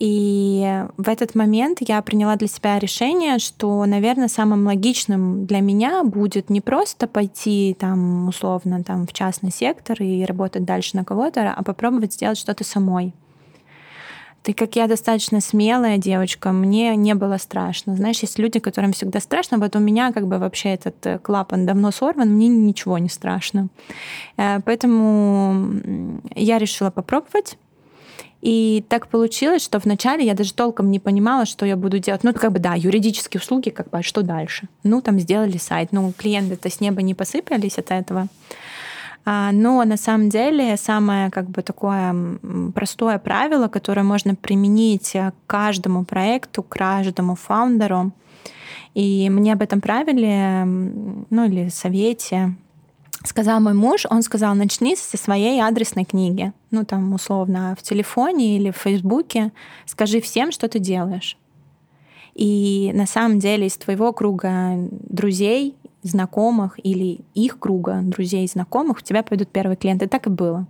[0.00, 6.02] И в этот момент я приняла для себя решение, что, наверное, самым логичным для меня
[6.04, 11.52] будет не просто пойти там условно там в частный сектор и работать дальше на кого-то,
[11.52, 13.12] а попробовать сделать что-то самой.
[14.42, 17.94] Ты как я достаточно смелая девочка, мне не было страшно.
[17.94, 21.66] Знаешь, есть люди, которым всегда страшно, вот у меня как бы вообще этот э, клапан
[21.66, 23.68] давно сорван, мне ничего не страшно.
[24.38, 25.80] Э, поэтому
[26.34, 27.58] я решила попробовать.
[28.40, 32.24] И так получилось, что вначале я даже толком не понимала, что я буду делать.
[32.24, 34.68] Ну, как бы, да, юридические услуги, как бы, а что дальше?
[34.82, 35.90] Ну, там сделали сайт.
[35.92, 38.28] Ну, клиенты-то с неба не посыпались от этого.
[39.24, 42.38] А, но на самом деле самое как бы такое
[42.74, 48.12] простое правило, которое можно применить к каждому проекту, к каждому фаундеру,
[48.94, 52.54] и мне об этом правиле, ну или совете,
[53.24, 56.52] сказал мой муж, он сказал, начни со своей адресной книги.
[56.70, 59.52] Ну, там, условно, в телефоне или в Фейсбуке.
[59.86, 61.36] Скажи всем, что ты делаешь.
[62.34, 68.98] И на самом деле из твоего круга друзей, знакомых или их круга друзей и знакомых
[68.98, 70.08] у тебя пойдут первые клиенты.
[70.08, 70.66] Так и было.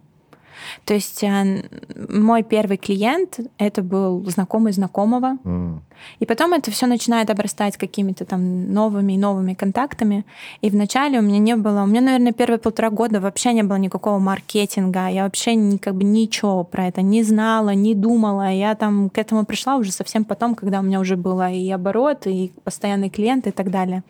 [0.84, 1.64] То есть э,
[2.08, 5.82] мой первый клиент это был знакомый знакомого, М.
[6.18, 10.24] и потом это все начинает обрастать какими-то там новыми и новыми контактами.
[10.60, 13.76] И вначале у меня не было, у меня, наверное, первые полтора года вообще не было
[13.76, 15.08] никакого маркетинга.
[15.08, 18.50] Я вообще ни, как бы ничего про это не знала, не думала.
[18.50, 22.26] Я там к этому пришла уже совсем потом, когда у меня уже было и оборот,
[22.26, 24.02] и постоянные клиенты и так далее.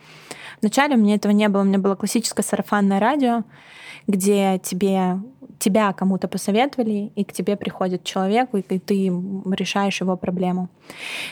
[0.61, 1.62] Вначале у меня этого не было.
[1.62, 3.44] У меня было классическое сарафанное радио,
[4.07, 5.18] где тебе
[5.61, 9.12] тебя кому-то посоветовали, и к тебе приходит человек, и ты,
[9.53, 10.68] решаешь его проблему.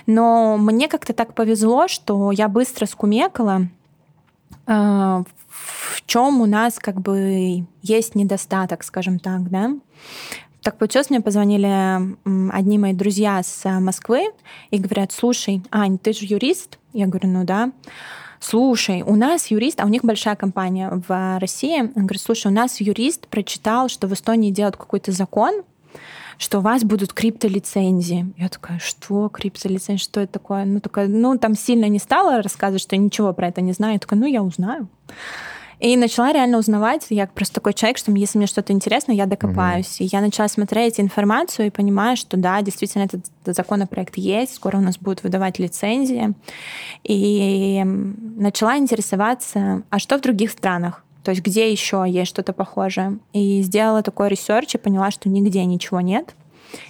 [0.06, 3.68] Но мне как-то так повезло, что я быстро скумекала,
[4.66, 9.70] э, в чем у нас как бы есть недостаток, скажем так, да.
[10.62, 14.26] Так получилось, мне позвонили одни мои друзья с э, Москвы
[14.70, 16.78] и говорят, слушай, Ань, ты же юрист?
[16.92, 17.72] Я говорю, ну да.
[18.40, 22.54] Слушай, у нас юрист, а у них большая компания в России, он говорит, слушай, у
[22.54, 25.62] нас юрист прочитал, что в Эстонии делают какой-то закон,
[26.38, 28.32] что у вас будут криптолицензии.
[28.38, 30.64] Я такая, что криптолицензии, что это такое?
[30.64, 33.94] Ну, такая, ну, там сильно не стала рассказывать, что ничего про это не знаю.
[33.94, 34.88] Я такая, ну, я узнаю.
[35.80, 37.06] И начала реально узнавать.
[37.10, 40.00] Я просто такой человек, что если мне что-то интересно, я докопаюсь.
[40.00, 44.80] И я начала смотреть информацию и понимаю, что да, действительно этот законопроект есть, скоро у
[44.80, 46.34] нас будут выдавать лицензии.
[47.04, 51.04] И начала интересоваться, а что в других странах?
[51.22, 53.18] То есть где еще есть что-то похожее?
[53.32, 56.34] И сделала такой research и поняла, что нигде ничего нет.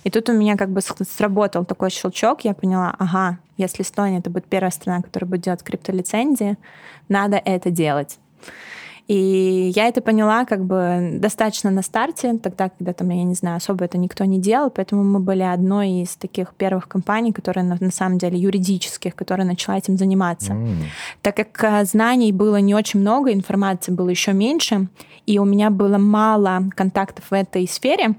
[0.04, 4.30] И тут у меня как бы сработал такой щелчок, я поняла, ага, если Эстония это
[4.30, 6.56] будет первая страна, которая будет делать криптолицензии,
[7.08, 8.18] надо это делать.
[9.08, 13.56] И я это поняла как бы достаточно на старте, тогда, когда там, я не знаю,
[13.56, 17.78] особо это никто не делал, поэтому мы были одной из таких первых компаний, которые на,
[17.80, 20.52] на самом деле юридических, которая начала этим заниматься.
[20.52, 20.84] М.
[21.22, 24.88] Так как э, знаний было не очень много, информации было еще меньше,
[25.24, 28.14] и у меня было мало контактов в этой сфере,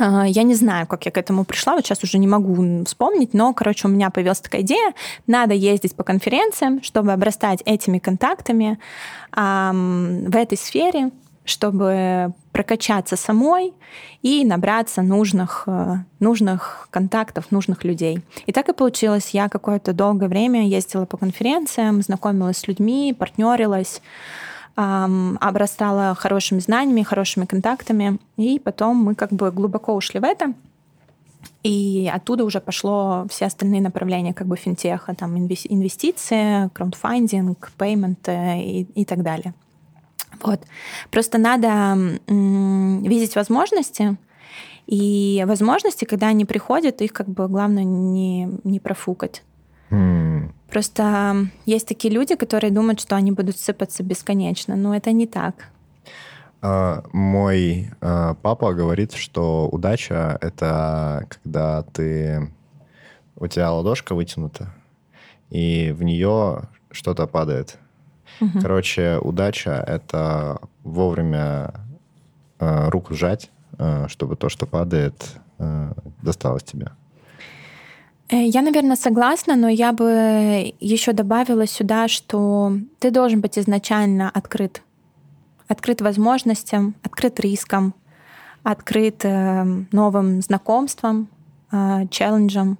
[0.00, 3.52] я не знаю, как я к этому пришла, вот сейчас уже не могу вспомнить, но,
[3.52, 4.94] короче, у меня появилась такая идея,
[5.26, 8.78] надо ездить по конференциям, чтобы обрастать этими контактами
[9.32, 11.10] ам, в этой сфере,
[11.44, 13.72] чтобы прокачаться самой
[14.22, 18.20] и набраться нужных, э, нужных контактов, нужных людей.
[18.46, 19.30] И так и получилось.
[19.30, 24.02] Я какое-то долгое время ездила по конференциям, знакомилась с людьми, партнерилась,
[25.40, 30.54] обрастала хорошими знаниями, хорошими контактами, и потом мы как бы глубоко ушли в это.
[31.62, 38.28] И оттуда уже пошло все остальные направления как бы финтеха, там инвес- инвестиции, краундфандинг, пеймент
[38.28, 39.54] и, и так далее.
[40.42, 40.62] Вот.
[41.10, 44.16] Просто надо видеть возможности,
[44.86, 49.42] и возможности, когда они приходят, их как бы главное не, не профукать.
[49.90, 50.52] М.
[50.70, 55.68] Просто есть такие люди, которые думают, что они будут сыпаться бесконечно, но это не так.
[56.62, 62.50] А, Мой а, папа говорит, что удача— это когда ты...
[63.36, 64.74] У тебя ладошка вытянута,
[65.48, 67.78] и в нее что-то падает.
[68.38, 68.60] Мгм.
[68.60, 71.72] Короче, удача— это вовремя
[72.58, 73.50] э, руку сжать,
[74.08, 75.36] чтобы то, что падает,
[76.22, 76.90] досталось тебе.
[78.30, 84.30] Э, Я, наверное, согласна, но я бы еще добавила сюда, что ты должен быть изначально
[84.30, 84.82] открыт.
[85.68, 87.94] Открыт возможностям, открыт рискам,
[88.62, 91.28] открыт э, новым знакомствам,
[91.72, 92.78] э, челленджам.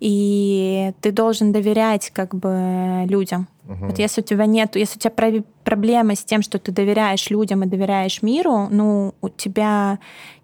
[0.00, 3.48] И ты должен доверять как бы людям.
[3.64, 3.88] Мгм.
[3.88, 7.28] Вот если у тебя нет, если у тебя про- проблема с тем, что ты доверяешь
[7.30, 9.98] людям и доверяешь миру, ну, у тебя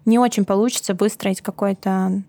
[0.05, 2.21] не очень получится выстроить какой-то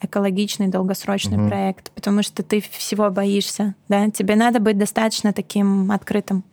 [0.00, 1.48] экологичный долгосрочный Мгм.
[1.48, 4.10] проект, потому что ты всего боишься, да?
[4.10, 6.44] Тебе надо быть достаточно таким открытым.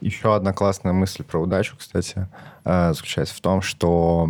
[0.00, 2.28] Еще одна классная мысль про удачу, кстати,
[2.64, 4.28] э, заключается в том, что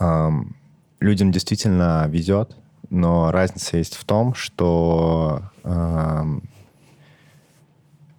[0.00, 0.56] эм,
[1.00, 2.56] людям действительно везет,
[2.90, 6.42] но разница есть в том, что эм,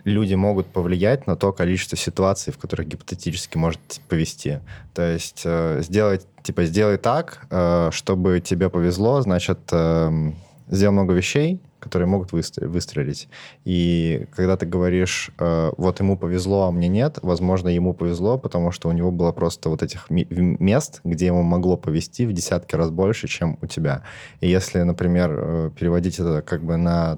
[0.10, 4.60] люди могут повлиять на то количество ситуаций, в которых гипотетически может повести.
[4.94, 10.36] То есть э, сделать, типа, сделай так, э, чтобы тебе повезло, значит, эм,
[10.68, 13.30] сделай много вещей, которые могут выстрелить.
[13.64, 18.72] И когда ты говоришь, э, вот ему повезло, а мне нет, возможно, ему повезло, потому
[18.72, 22.90] что у него было просто вот этих мест, где ему могло повезти в десятки раз
[22.90, 24.04] больше, чем у тебя.
[24.42, 27.18] И если, например, э, переводить это как бы на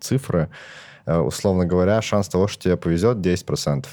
[0.00, 3.86] цифры, э, условно говоря, шанс того, что тебе повезет, 10%.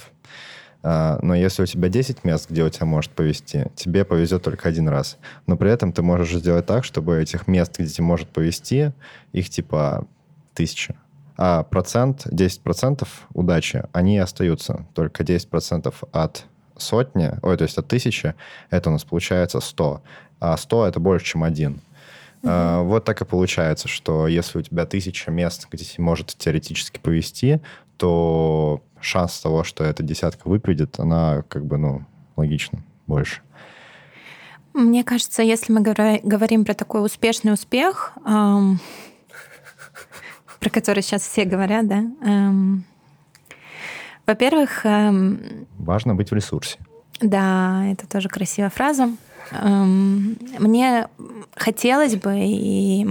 [0.82, 4.70] А, Но если у тебя 10 мест, где у тебя может повезти, тебе повезет только
[4.70, 5.18] один раз.
[5.46, 8.92] Но при этом ты можешь сделать так, чтобы этих мест, где тебе может повезти,
[9.34, 10.08] их типа
[10.54, 10.96] тысяча.
[11.38, 14.86] А процент, 10% удачи, они остаются.
[14.94, 16.46] Только 10% от
[16.78, 18.36] сотни, ой, то есть от тысячи,
[18.70, 20.02] это у нас получается 100.
[20.40, 21.82] А 100 это больше, чем один.
[22.42, 22.84] Uh-huh.
[22.84, 27.62] Вот так и получается, что если у тебя тысяча мест, где может теоретически повести,
[27.98, 32.06] то шанс того, что эта десятка выпадет, она как бы, ну,
[32.38, 33.42] логично больше.
[34.74, 38.80] Мне кажется, если мы говорим про такой успешный успех, эм,
[40.60, 42.86] про который сейчас все говорят, да, эм,
[44.26, 44.86] во-первых...
[44.86, 46.78] Эм, Важно быть в ресурсе.
[47.20, 49.10] Да, это тоже красивая фраза.
[49.52, 51.08] Эм, мне
[51.56, 53.06] хотелось бы, и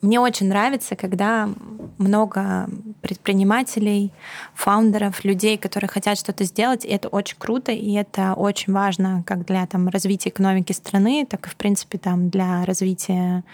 [0.00, 1.48] мне очень нравится, когда
[1.98, 2.68] много
[3.00, 4.12] предпринимателей,
[4.54, 9.44] фаундеров, людей, которые хотят что-то сделать, и это очень круто, и это очень важно как
[9.46, 13.44] для там, развития экономики страны, так и, в принципе, там, для развития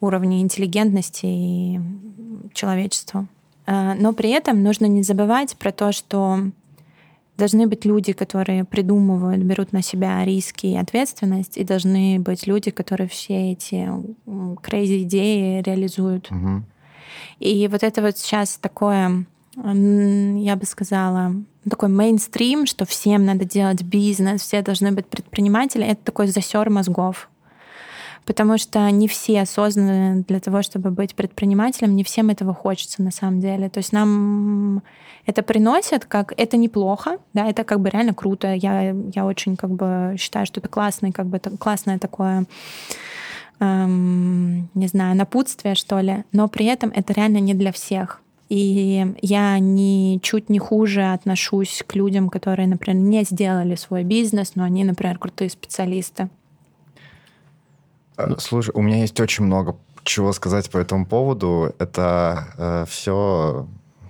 [0.00, 1.80] уровня интеллигентности и
[2.54, 3.26] человечества.
[3.66, 6.38] Э, но при этом нужно не забывать про то, что
[7.38, 12.70] Должны быть люди, которые придумывают, берут на себя риски и ответственность, и должны быть люди,
[12.70, 13.88] которые все эти
[14.26, 16.30] crazy идеи реализуют.
[16.30, 16.62] Угу.
[17.40, 21.34] И вот это вот сейчас такое, я бы сказала,
[21.68, 27.28] такой мейнстрим, что всем надо делать бизнес, все должны быть предприниматели, это такой засер мозгов
[28.24, 33.10] потому что не все осознаны для того, чтобы быть предпринимателем, не всем этого хочется на
[33.10, 33.68] самом деле.
[33.68, 34.82] То есть нам
[35.26, 38.52] это приносит, как это неплохо, да, это как бы реально круто.
[38.54, 42.46] Я, я очень как бы считаю, что это классный, как бы это классное такое
[43.60, 48.20] эм, не знаю, напутствие, что ли, но при этом это реально не для всех.
[48.48, 54.64] И я ничуть не хуже отношусь к людям, которые, например, не сделали свой бизнес, но
[54.64, 56.28] они, например, крутые специалисты.
[58.26, 61.74] Ну, слушай, у меня есть очень много чего сказать по этому поводу.
[61.78, 63.66] Это э, все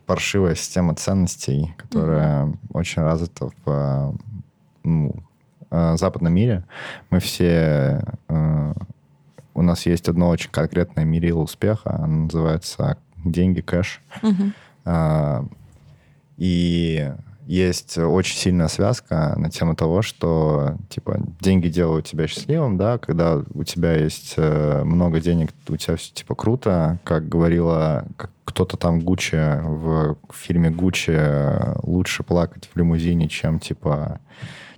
[0.07, 2.57] паршивая система ценностей, которая mm-hmm.
[2.73, 4.15] очень развита в
[4.85, 5.15] ну,
[5.71, 6.65] э, западном мире.
[7.11, 8.03] Мы все...
[8.29, 8.75] Э,
[9.55, 11.97] у нас есть одно очень конкретное мерило успеха.
[11.97, 14.01] Оно называется деньги, кэш.
[14.23, 14.53] Mm-hmm.
[14.87, 15.45] Э,
[16.39, 17.13] и
[17.47, 23.43] есть очень сильная связка на тему того, что типа деньги делают тебя счастливым, да, когда
[23.55, 28.77] у тебя есть э, много денег, у тебя все типа круто, как говорила как кто-то
[28.77, 31.19] там Гуччи в фильме Гуччи
[31.87, 34.21] лучше плакать в лимузине, чем типа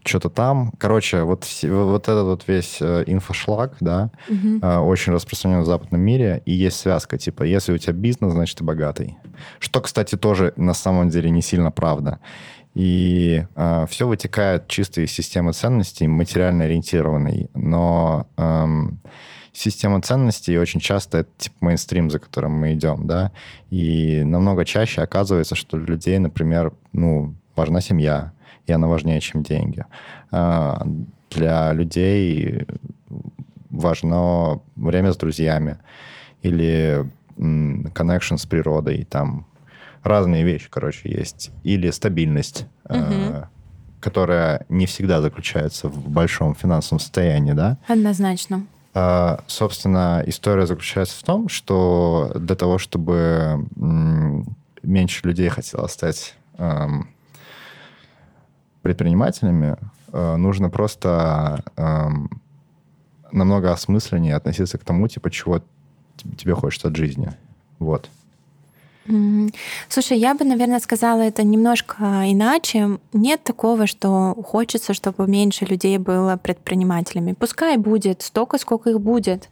[0.06, 0.72] что-то там.
[0.78, 4.66] Короче, вот, вот этот вот весь э, инфошлаг, да, угу.
[4.86, 8.64] очень распространен в западном мире, и есть связка, типа, если у тебя бизнес, значит, ты
[8.64, 9.16] богатый.
[9.58, 12.20] Что, кстати, тоже на самом деле не сильно правда.
[12.74, 17.48] И э, все вытекает чисто из системы ценностей, материально ориентированной.
[17.54, 19.00] Но эм,
[19.52, 23.30] система ценностей очень часто это типа мейнстрим, за которым мы идем, да.
[23.70, 28.32] И намного чаще оказывается, что для людей, например, ну, важна семья,
[28.66, 29.84] и она важнее, чем деньги.
[30.32, 30.74] Э,
[31.30, 32.66] для людей
[33.70, 35.78] важно время с друзьями
[36.42, 39.46] или connection с природой, там
[40.04, 41.50] разные вещи, короче, есть.
[41.64, 42.98] Или стабильность, угу.
[42.98, 43.44] э,
[44.00, 47.78] которая не всегда заключается в большом финансовом состоянии, да?
[47.88, 48.66] Однозначно.
[48.94, 53.66] Э, собственно, история заключается в том, что для того, чтобы
[54.82, 56.86] меньше людей хотело стать э,
[58.82, 59.76] предпринимателями,
[60.12, 62.08] э, нужно просто э,
[63.32, 65.62] намного осмысленнее относиться к тому, типа, чего
[66.36, 67.32] тебе хочется от жизни.
[67.78, 68.08] Вот.
[69.88, 72.98] Слушай, я бы, наверное, сказала это немножко иначе.
[73.12, 77.34] Нет такого, что хочется, чтобы меньше людей было предпринимателями.
[77.38, 79.50] Пускай будет столько, сколько их будет.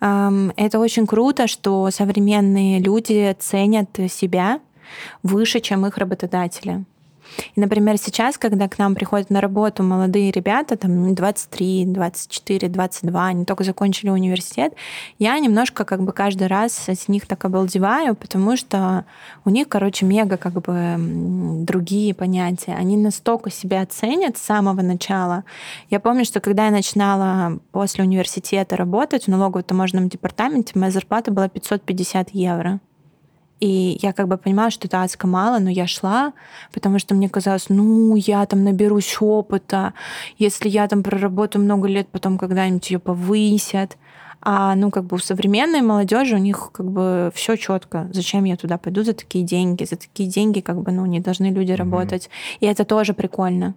[0.00, 4.60] Это очень круто, что современные люди ценят себя
[5.22, 6.84] выше, чем их работодатели.
[7.54, 13.26] И, например, сейчас, когда к нам приходят на работу молодые ребята, там 23, 24, 22,
[13.26, 14.74] они только закончили университет,
[15.18, 19.04] я немножко как бы каждый раз с них так обалдеваю, потому что
[19.44, 22.74] у них, короче, мега как бы другие понятия.
[22.74, 25.44] Они настолько себя ценят с самого начала.
[25.90, 31.48] Я помню, что когда я начинала после университета работать в налогово-таможенном департаменте, моя зарплата была
[31.48, 32.80] 550 евро.
[33.64, 36.34] И я как бы понимала, что это адско мало, но я шла,
[36.74, 39.94] потому что мне казалось, ну, я там наберусь опыта,
[40.36, 43.96] если я там проработаю много лет, потом когда-нибудь ее повысят.
[44.42, 48.10] А ну как бы у современной молодежи у них как бы все четко.
[48.12, 49.84] Зачем я туда пойду за такие деньги?
[49.84, 51.76] За такие деньги как бы ну не должны люди mm-hmm.
[51.76, 52.28] работать.
[52.60, 53.74] И это тоже прикольно.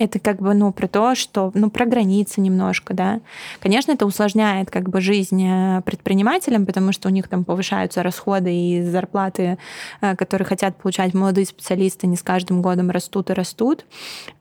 [0.00, 3.20] Это как бы, ну, про то, что, ну, про границы немножко, да.
[3.60, 8.50] Конечно, это усложняет как бы жизнь э, предпринимателям, потому что у них там повышаются расходы
[8.50, 9.58] и зарплаты,
[10.00, 13.84] э, которые хотят получать молодые специалисты, не с каждым годом растут и растут,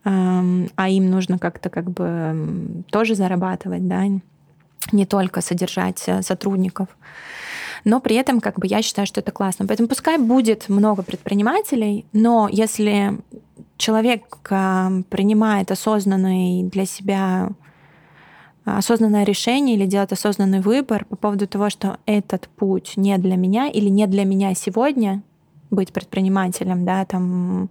[0.05, 4.05] эм, а им нужно как-то как бы тоже зарабатывать, да,
[4.93, 6.87] не только содержать э, сотрудников
[7.85, 9.65] но при этом как бы я считаю, что это классно.
[9.65, 13.17] Поэтому пускай будет много предпринимателей, но если
[13.79, 17.49] человек э, принимает осознанный для себя
[18.65, 23.67] осознанное решение или делает осознанный выбор по поводу того, что этот путь не для меня
[23.67, 25.23] или не для меня сегодня
[25.71, 27.69] быть предпринимателем, да, там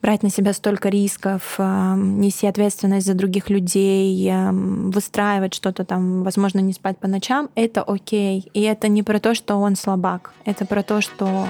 [0.00, 6.22] брать на себя столько рисков, э, нести ответственность за других людей, э, выстраивать что-то там,
[6.22, 8.48] возможно, не спать по ночам, это окей.
[8.54, 11.48] И это не про то, что он слабак, это про то, что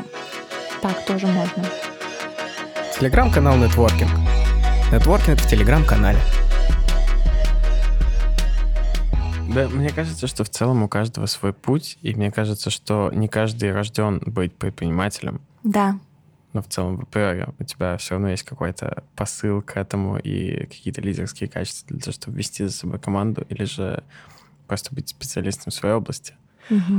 [0.81, 1.65] так тоже можно.
[3.01, 4.11] Телеграм-канал Нетворкинг.
[4.93, 6.19] Нетворкинг в Телеграм-канале.
[9.55, 13.27] Да, мне кажется, что в целом у каждого свой путь, и мне кажется, что не
[13.27, 15.41] каждый рожден быть предпринимателем.
[15.63, 15.99] Да.
[16.53, 20.67] Но в целом в априори у тебя все равно есть какой-то посыл к этому и
[20.67, 24.05] какие-то лидерские качества для того, чтобы вести за собой команду, или же
[24.67, 26.35] просто быть специалистом в своей области.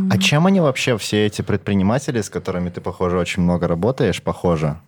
[0.10, 4.80] А чем они вообще, все эти предприниматели, с которыми ты, похоже, очень много работаешь, похоже?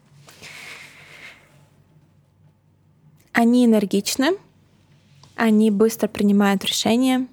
[3.34, 4.38] Они энергичны,
[5.36, 7.28] они быстро принимают решения,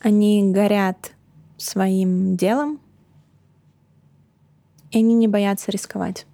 [0.00, 1.12] они горят
[1.56, 2.78] своим делом,
[4.90, 6.26] и они не боятся рисковать.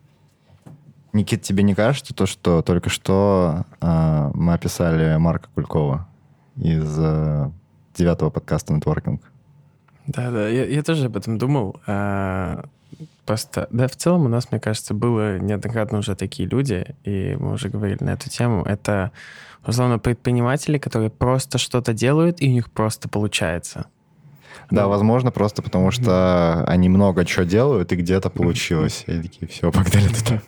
[1.12, 6.09] Никит, тебе не кажется то, что только что э, мы описали Марка Кулькова
[6.57, 7.51] из э,
[7.95, 9.22] девятого подкаста «Нетворкинг»?
[10.09, 11.80] Да, да, я, я тоже об этом думал.
[11.87, 12.64] А,
[13.27, 17.53] Просто, да, в целом у нас, мне кажется, было неоднократно уже такие люди, и мы
[17.53, 18.62] уже говорили на эту тему.
[18.64, 19.12] Это,
[19.66, 23.87] условно, предприниматели, которые просто что-то делают, и у них просто получается.
[24.70, 29.05] Да, ну, возможно, просто потому что они много чего делают, и где-то получилось.
[29.07, 30.43] И такие, все, погнали туда.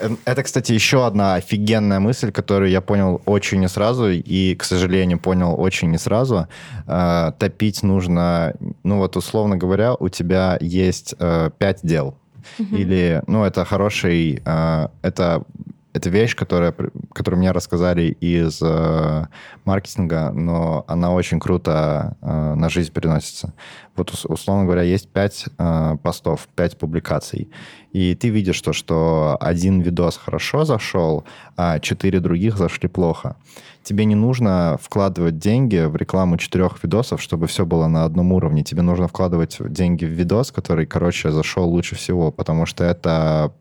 [0.00, 4.64] Эм, это, кстати, еще одна офигенная мысль, которую я понял очень не сразу, и, к
[4.64, 6.46] сожалению, понял очень не сразу.
[6.86, 12.16] Э, топить нужно, ну вот, условно говоря, у тебя есть э, пять дел.
[12.58, 12.76] Угу.
[12.76, 15.44] Или, ну, это хороший, э, это
[15.92, 16.74] это вещь, которая,
[17.12, 19.26] которую мне рассказали из э,
[19.64, 23.54] маркетинга, но она очень круто э, на жизнь переносится.
[23.96, 27.50] Вот, условно говоря, есть пять э, постов, пять публикаций,
[27.92, 31.24] и ты видишь то, что один видос хорошо зашел,
[31.56, 33.36] а четыре других зашли плохо.
[33.82, 38.62] Тебе не нужно вкладывать деньги в рекламу четырех видосов, чтобы все было на одном уровне.
[38.62, 43.52] Тебе нужно вкладывать деньги в видос, который, короче, зашел лучше всего, потому что это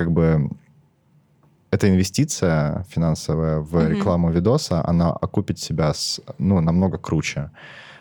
[0.00, 0.48] как бы
[1.70, 3.90] эта инвестиция финансовая в mm-hmm.
[3.90, 7.50] рекламу видоса, она окупит себя с, ну, намного круче.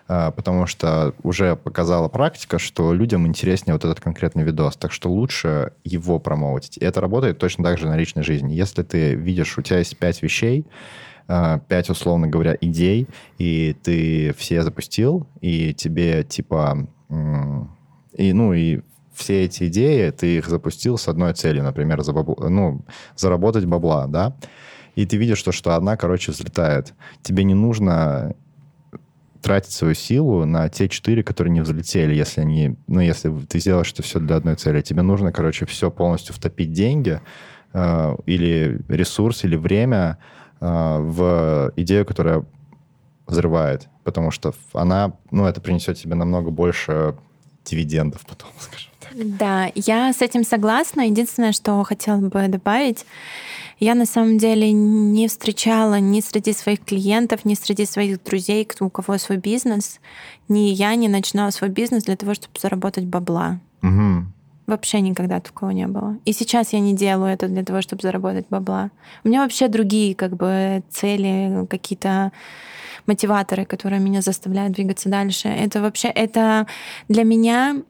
[0.07, 5.11] А, потому что уже показала практика, что людям интереснее вот этот конкретный видос, так что
[5.11, 6.77] лучше его промоутить.
[6.77, 8.53] И это работает точно так же на личной жизни.
[8.53, 10.65] Если ты видишь, у тебя есть пять вещей,
[11.27, 16.87] а, пять, условно говоря, идей, и ты все запустил, и тебе типа
[18.13, 18.81] и, ну, и
[19.19, 22.81] все эти идеи, ты их запустил с одной целью, например, за бабло, ну,
[23.15, 24.35] заработать бабла, да,
[24.95, 26.93] и ты видишь, что, что одна, короче, взлетает.
[27.21, 28.35] Тебе не нужно
[29.41, 33.91] тратить свою силу на те четыре, которые не взлетели, если они, ну, если ты сделаешь
[33.93, 34.81] это все для одной цели.
[34.81, 37.21] Тебе нужно, короче, все полностью втопить деньги
[37.73, 40.17] э, или ресурс, или время
[40.59, 40.65] э,
[40.99, 42.45] в идею, которая
[43.27, 47.15] взрывает, потому что она, ну, это принесет тебе намного больше
[47.63, 48.88] дивидендов потом, скажем.
[49.13, 51.01] Да, я с этим согласна.
[51.01, 53.05] Единственное, что хотела бы добавить,
[53.79, 58.89] я на самом деле не встречала ни среди своих клиентов, ни среди своих друзей, у
[58.89, 59.99] кого свой бизнес,
[60.47, 63.59] ни я не начинала свой бизнес для того, чтобы заработать бабла.
[63.81, 64.25] Угу.
[64.69, 66.17] Вообще никогда такого не было.
[66.25, 68.91] И сейчас я не делаю это для того, чтобы заработать бабла.
[69.23, 72.31] У меня вообще другие как бы цели, какие-то
[73.07, 75.47] мотиваторы, которые меня заставляют двигаться дальше.
[75.47, 76.67] Это вообще, это
[77.07, 77.81] для меня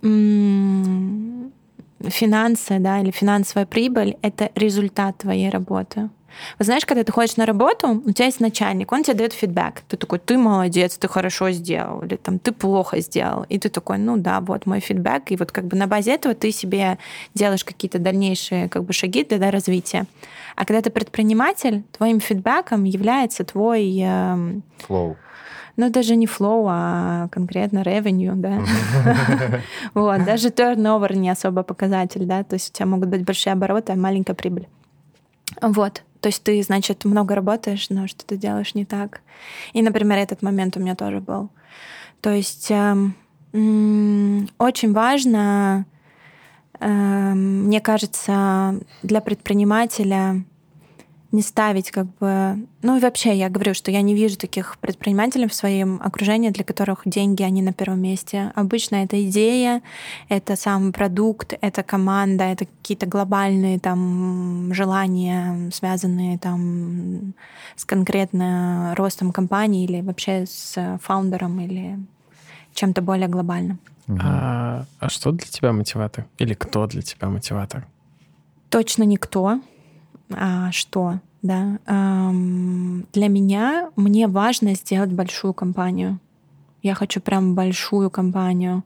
[2.08, 6.10] финансы, да, или финансовая прибыль— это результат твоей работы.
[6.58, 9.82] Вот знаешь, когда ты ходишь на работу, у тебя есть начальник, он тебе дает фидбэк.
[9.88, 13.46] Ты такой, ты молодец, ты хорошо сделал, или там, ты плохо сделал.
[13.50, 15.32] И ты такой, ну да, вот мой фидбэк.
[15.32, 16.98] И вот как бы на базе этого ты себе
[17.34, 20.06] делаешь какие-то дальнейшие как бы шаги для развития.
[20.56, 24.04] А когда ты предприниматель, твоим фидбэком является твой...
[24.88, 25.18] Флоу.
[25.80, 28.60] Ну, даже не flow, а конкретно revenue, да.
[29.94, 33.94] Вот, даже turnover не особо показатель, да, то есть у тебя могут быть большие обороты,
[33.94, 34.68] а маленькая прибыль.
[35.62, 39.22] Вот, то есть ты, значит, много работаешь, но что-то делаешь не так.
[39.74, 41.50] И, например, этот момент у меня тоже был.
[42.22, 43.16] То есть эм,
[44.58, 45.86] очень важно,
[46.80, 50.44] эм, мне кажется, для предпринимателя
[51.32, 52.66] не ставить как бы...
[52.82, 56.64] Ну и вообще я говорю, что я не вижу таких предпринимателей в своем окружении, для
[56.64, 58.52] которых деньги, они на первом месте.
[58.56, 59.82] Обычно это идея,
[60.28, 67.34] это сам продукт, это команда, это какие-то глобальные там желания, связанные там
[67.76, 72.00] с конкретно ростом компании или вообще с фаундером или
[72.74, 73.80] чем-то более глобальным.
[74.20, 76.26] А, а что для тебя мотиватор?
[76.40, 77.86] Или кто для тебя мотиватор?
[78.70, 79.62] Точно никто
[80.32, 81.80] а, что, да.
[81.86, 86.20] Эм, для меня мне важно сделать большую компанию.
[86.82, 88.84] Я хочу прям большую компанию.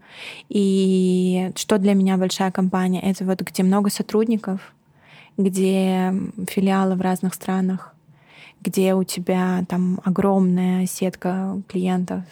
[0.50, 3.02] И что для меня большая компания?
[3.02, 4.74] Это вот где много сотрудников,
[5.38, 6.14] где
[6.50, 7.94] филиалы в разных странах,
[8.62, 12.24] где у тебя там огромная сетка клиентов,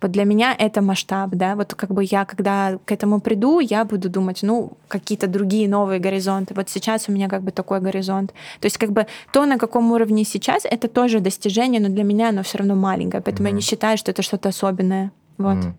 [0.00, 3.84] вот для меня это масштаб, да, вот как бы я, когда к этому приду, я
[3.84, 6.54] буду думать, ну, какие-то другие новые горизонты.
[6.54, 8.32] Вот сейчас у меня как бы такой горизонт.
[8.60, 12.28] То есть как бы то, на каком уровне сейчас, это тоже достижение, но для меня
[12.28, 13.52] оно все равно маленькое, поэтому mm-hmm.
[13.52, 15.10] я не считаю, что это что-то особенное.
[15.36, 15.56] Вот.
[15.56, 15.72] Mm.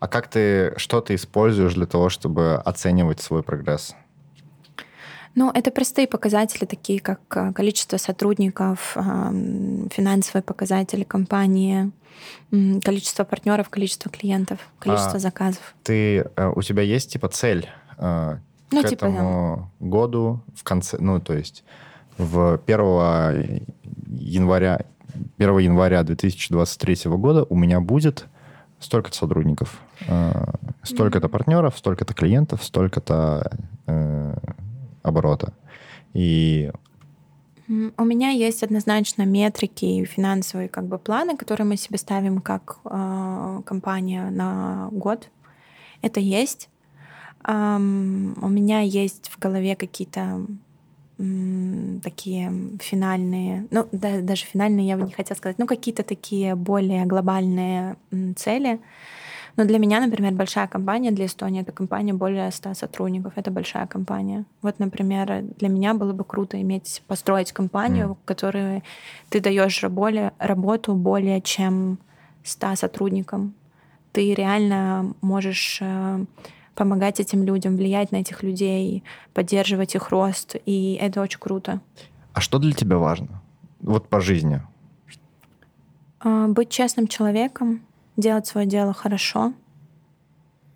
[0.00, 3.94] А как ты, что ты используешь для того, чтобы оценивать свой прогресс?
[5.36, 11.92] Ну, это простые показатели, такие как э, количество сотрудников, финансовые показатели компании,
[12.50, 15.74] количество партнеров, количество клиентов, количество а заказов.
[15.82, 17.68] Ты, э, у тебя есть типа цель
[17.98, 18.36] э,
[18.70, 19.86] ну, к типа, этому да.
[19.86, 21.64] году в конце, ну, то есть
[22.16, 23.60] в 1
[24.06, 24.86] января,
[25.36, 28.24] 1 января 2023 года у меня будет
[28.80, 29.80] столько-то сотрудников,
[30.82, 33.50] столько-то партнеров, столько-то клиентов, столько-то
[35.06, 35.54] оборота.
[36.14, 36.70] И
[37.68, 42.78] у меня есть однозначно метрики и финансовые как бы планы, которые мы себе ставим как
[42.84, 45.30] э, компания на год.
[46.02, 46.68] Это есть.
[47.44, 50.46] Um, у меня есть в голове какие-то
[52.02, 57.06] такие финальные, ну да, даже финальные я бы не хотела сказать, ну какие-то такие более
[57.06, 57.96] глобальные
[58.36, 58.80] цели.
[59.56, 63.32] Но для меня, например, большая компания для Эстонии— это компания более 100 сотрудников.
[63.36, 64.44] Это большая компания.
[64.60, 68.16] Вот, например, для меня было бы круто иметь, построить компанию, mm.
[68.26, 68.82] которой
[69.30, 71.98] ты даешь более, работу более чем
[72.44, 73.54] 100 сотрудникам.
[74.12, 76.24] Ты реально можешь э,
[76.74, 79.02] помогать этим людям, влиять на этих людей,
[79.32, 81.80] поддерживать их рост, и это очень круто.
[82.34, 83.42] А что для тебя важно?
[83.80, 84.60] Вот по жизни.
[86.20, 87.80] А, быть честным человеком,
[88.16, 89.52] делать свое дело хорошо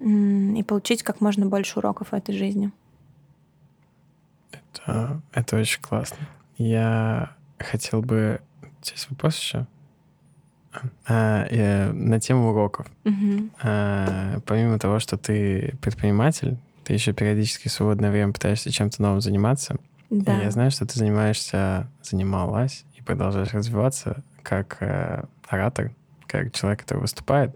[0.01, 2.70] и получить как можно больше уроков в этой жизни.
[4.51, 6.18] Это, это очень классно.
[6.57, 8.41] Я хотел бы...
[8.82, 9.66] Здесь вопрос еще?
[11.07, 12.86] А, я, на тему уроков.
[13.05, 13.51] Угу.
[13.62, 19.20] А, помимо того, что ты предприниматель, ты еще периодически в свободное время пытаешься чем-то новым
[19.20, 19.76] заниматься.
[20.09, 20.41] Да.
[20.41, 25.93] И я знаю, что ты занимаешься, занималась и продолжаешь развиваться как э, оратор
[26.31, 27.55] как человек, который выступает.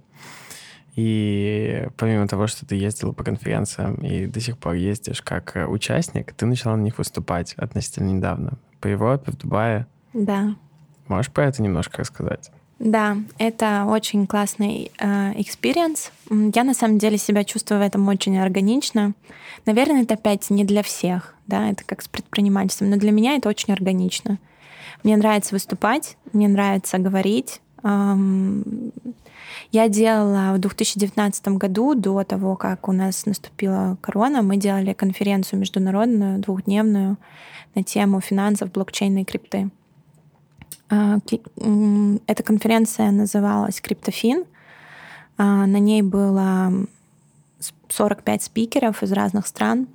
[0.97, 5.66] И помимо того, что ты ездила по конференциям и до сих пор ездишь как э,
[5.66, 8.59] участник, ты начала на них выступать относительно недавно.
[8.81, 9.87] По Европе, в Дубае.
[10.12, 10.55] Да.
[11.09, 12.53] Можешь про это немножко рассказать?
[12.79, 14.93] Да, это очень классный
[15.37, 16.12] experience.
[16.31, 19.14] Э, Я на самом деле себя чувствую в этом очень органично.
[19.66, 23.49] Наверное, это опять не для всех, да, это как с предпринимательством, но для меня это
[23.49, 24.39] очень органично.
[25.03, 32.93] Мне нравится выступать, мне нравится говорить, я делала в 2019 году, до того, как у
[32.93, 37.18] нас наступила корона, мы делали конференцию международную, двухдневную,
[37.74, 39.70] на тему финансов, блокчейна и крипты.
[40.89, 41.18] А,
[42.26, 44.45] эта конференция называлась «Криптофин».
[45.37, 46.72] А, на ней было
[47.89, 49.89] 45 спикеров из разных стран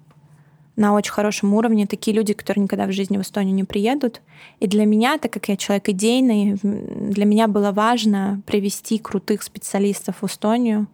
[0.79, 4.21] на очень хорошем уровне, такие люди, которые никогда в жизни в Эстонию не приедут.
[4.61, 10.21] И для меня, так как я человек идейный, для меня было важно привести крутых специалистов
[10.21, 10.87] в Эстонию,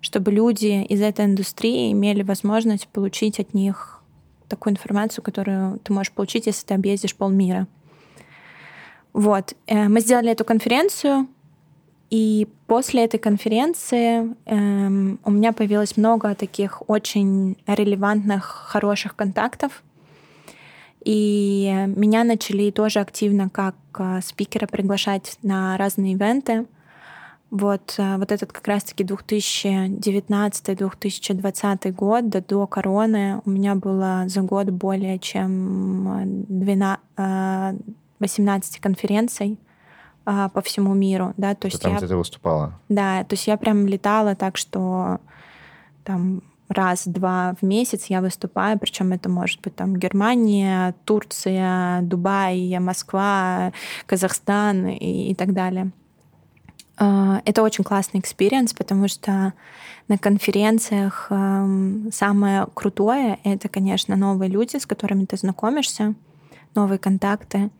[0.00, 4.02] чтобы люди из этой индустрии имели возможность получить от них
[4.48, 7.68] такую информацию, которую ты можешь получить, если ты объездишь полмира.
[9.12, 9.54] Вот.
[9.68, 11.28] Э, мы сделали эту конференцию,
[12.10, 19.84] и после этой конференции эм, у меня появилось много таких очень релевантных, хороших контактов.
[21.04, 26.66] И меня начали тоже активно как э, спикера приглашать на разные ивенты.
[27.50, 34.42] Вот, э, вот этот как раз-таки 2019-2020 год, да, до короны, у меня было за
[34.42, 37.00] год более чем 12,
[38.18, 39.58] 18 э, конференций
[40.32, 41.98] а, по всему миру, да, то есть там, я...
[41.98, 42.78] где ты выступала?
[42.88, 45.18] Да, то есть я прям летала так, что
[46.04, 53.72] там раз-два в месяц я выступаю, причем это может быть там Германия, Турция, Дубай, Москва,
[54.06, 55.90] Казахстан и, и так далее.
[56.96, 59.52] А, это очень классный experience, потому что
[60.06, 66.14] на конференциях эм, самое крутое— это, конечно, новые люди, с которыми ты знакомишься,
[66.74, 67.70] новые контакты.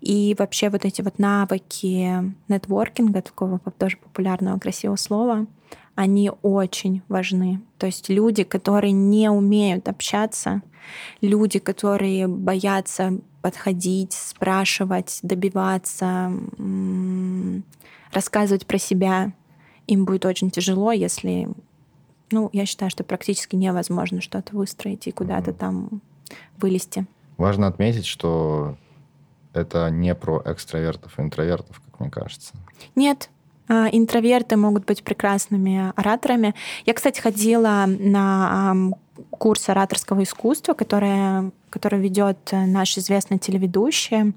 [0.00, 5.46] И вообще вот эти вот навыки нетворкинга, такого тоже популярного красивого слова,
[5.94, 7.60] они очень важны.
[7.78, 10.62] То есть люди, которые не умеют общаться,
[11.20, 16.32] люди, которые боятся подходить, спрашивать, добиваться,
[18.12, 19.32] рассказывать про себя,
[19.86, 21.48] им будет очень тяжело, если,
[22.30, 26.00] ну, я считаю, что практически невозможно что-то выстроить и куда-то там
[26.56, 27.06] вылезти.
[27.36, 28.76] Важно отметить, что
[29.52, 32.54] это не про экстравертов и интровертов, как мне кажется.
[32.94, 33.30] Нет,
[33.68, 36.54] а, интроверты могут быть прекрасными ораторами.
[36.84, 38.92] Я, кстати, ходила на
[39.30, 44.34] курс ораторского искусства, который, который ведет наш известный телеведущий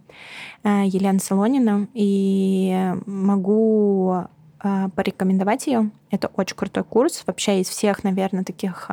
[0.64, 4.26] э, Елена Солонина, и могу
[4.64, 5.92] э, порекомендовать ее.
[6.12, 7.24] Это очень крутой курс.
[7.26, 8.90] Вообще из всех, наверное, таких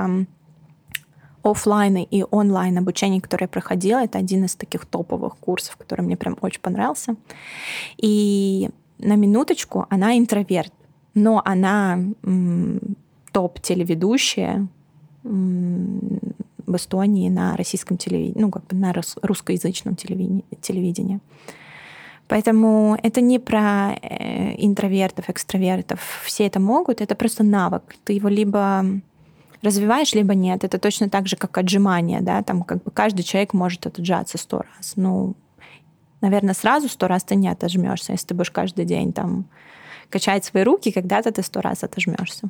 [1.43, 6.17] офлайн и онлайн обучений, которые я проходила, это один из таких топовых курсов, который мне
[6.17, 7.17] прям очень понравился.
[7.97, 10.73] И на минуточку, она интроверт,
[11.15, 11.99] но она
[13.33, 14.69] топ-телеведущая
[15.25, 21.21] в Эстонии на российском телевидении, ну, как бы на русскоязычном телевидении.
[22.29, 26.01] Поэтому это не про э, интровертов, экстравертов.
[26.25, 27.83] Все это могут, это просто навык.
[28.05, 28.85] Ты его либо
[29.63, 30.65] развиваешь, либо нет.
[30.65, 34.59] Это точно так же, как отжимание, да, там как бы каждый человек может отжаться сто
[34.59, 34.95] раз.
[34.97, 35.35] Ну,
[36.21, 39.47] наверное, сразу сто раз ты не отожмешься, если ты будешь каждый день там
[40.11, 42.49] качать свои руки, когда-то ты сто раз отожмешься.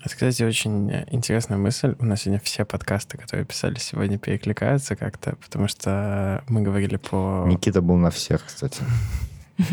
[0.00, 1.96] Это, кстати, очень интересная мысль.
[1.98, 7.44] У нас сегодня все подкасты, которые писали сегодня, перекликаются как-то, потому что мы говорили по...
[7.48, 8.82] Никита был на всех, кстати.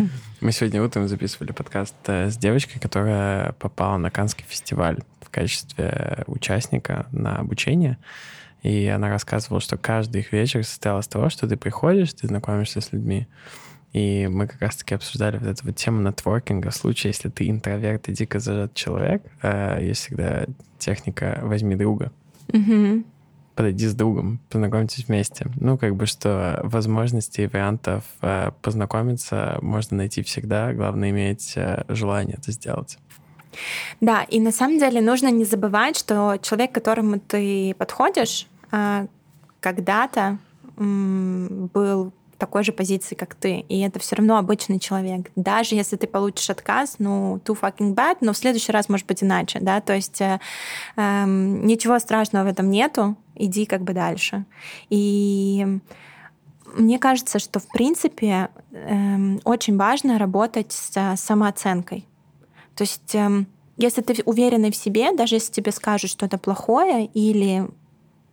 [0.41, 4.97] Мы сегодня утром записывали подкаст э, с девочкой, которая попала на Канский фестиваль
[5.35, 7.97] качестве участника на обучение.
[8.63, 12.81] И она рассказывала, что каждый их вечер состоял из того, что ты приходишь, ты знакомишься
[12.81, 13.27] с людьми.
[13.93, 16.69] И мы как раз-таки обсуждали вот эту вот тему нетворкинга.
[16.69, 20.45] В случае, если ты интроверт и дико зажат человек, э, есть всегда
[20.79, 22.11] техника «возьми друга».
[22.51, 23.03] Угу.
[23.55, 25.47] Подойди с другом, познакомьтесь вместе.
[25.61, 30.73] Ну, как бы что возможностей и вариантов э, познакомиться можно найти всегда.
[30.73, 32.97] Главное иметь э, желание это сделать.
[34.01, 39.07] Да, и на самом деле нужно не забывать, что человек, к которому ты подходишь, а,
[39.59, 40.37] когда-то
[40.77, 45.31] был в такой же позиции, как ты, и это все равно обычный человек.
[45.35, 49.23] Даже если ты получишь отказ, ну, too fucking bad, но в следующий раз может быть
[49.23, 50.39] иначе, да, то есть э,
[50.97, 54.45] э, ничего страшного в этом нету, иди как бы дальше.
[54.89, 55.79] И
[56.75, 62.05] мне кажется, что в принципе э, очень важно работать с самооценкой.
[62.75, 63.45] То есть э,
[63.77, 67.67] если ты уверенный в себе, даже если тебе скажут что-то плохое или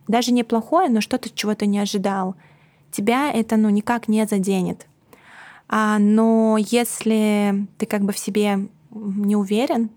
[0.07, 2.35] даже неплохое, но что-то, чего ты не ожидал,
[2.91, 4.87] тебя это ну, никак не заденет.
[5.67, 9.89] А, но если ты как бы в себе не уверен,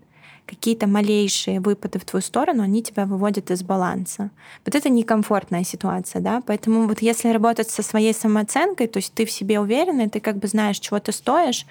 [0.45, 4.31] какие-то малейшие выпады в твою сторону, они тебя выводят из баланса.
[4.65, 9.25] Вот это некомфортная ситуация, да, поэтому вот если работать со своей самооценкой, то есть ты
[9.25, 11.65] в себе уверен, ты как бы знаешь, чего ты стоишь,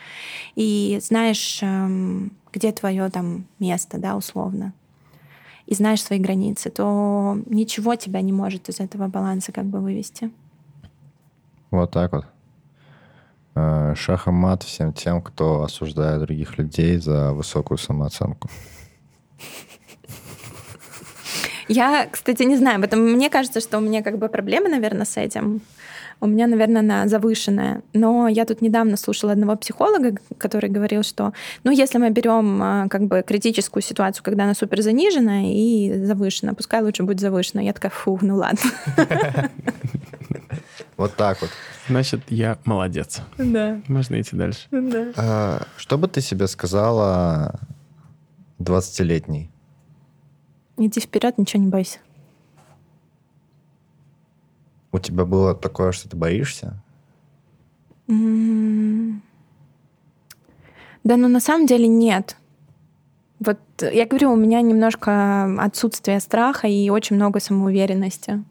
[0.56, 4.72] и знаешь, эм, где твое там место, да, условно
[5.66, 10.30] и знаешь свои границы, то ничего тебя не может из этого баланса как бы вывести.
[11.70, 12.26] Вот так вот.
[13.56, 18.48] Э, шах мат всем тем, кто осуждает других людей за высокую самооценку.
[21.68, 25.16] Я, кстати, не знаю, об мне кажется, что у меня как бы проблемы, наверное, с
[25.16, 25.62] этим
[26.20, 27.82] у меня, наверное, она завышенная.
[27.92, 31.32] Но я тут недавно слушала одного психолога, который говорил, что,
[31.64, 36.54] ну, если мы берем а, как бы критическую ситуацию, когда она супер занижена и завышена,
[36.54, 37.60] пускай лучше будет завышена.
[37.60, 38.60] Я такая, фу, ну ладно.
[40.96, 41.50] Вот так вот.
[41.88, 43.20] Значит, я молодец.
[43.36, 43.80] Да.
[43.86, 44.66] Можно идти дальше.
[44.70, 45.12] Да.
[45.16, 47.60] А, что бы ты себе сказала
[48.60, 49.50] 20-летней?
[50.78, 51.98] Иди вперед, ничего не бойся.
[54.96, 56.82] У тебя было такое, что ты боишься?
[58.06, 58.14] Да
[61.04, 62.36] Да, ну на самом деле нет.
[63.38, 68.42] Вот я говорю, у меня немножко отсутствие страха и очень много самоуверенности.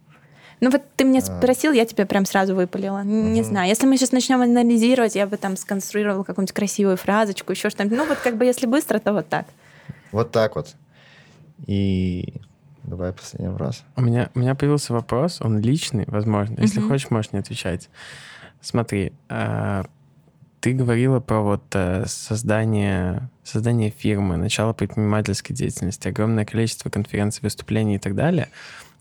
[0.61, 1.21] Ну вот ты мне а.
[1.23, 3.03] спросил, я тебе прям сразу выпалила.
[3.03, 3.49] Не угу.
[3.49, 3.67] знаю.
[3.67, 7.97] Если мы сейчас начнем анализировать, я бы там сконструировала какую-нибудь красивую фразочку, еще что-нибудь.
[7.97, 9.47] Ну вот как бы если быстро, то вот так.
[10.11, 10.75] Вот так вот.
[11.65, 12.35] И
[12.87, 13.83] давай последний раз.
[13.95, 16.61] У меня, у меня появился вопрос, он личный, возможно.
[16.61, 16.89] Если угу.
[16.89, 17.89] хочешь, можешь не отвечать.
[18.61, 19.83] Смотри, э,
[20.59, 27.95] ты говорила про вот э, создание, создание фирмы, начало предпринимательской деятельности, огромное количество конференций, выступлений
[27.95, 28.49] и так далее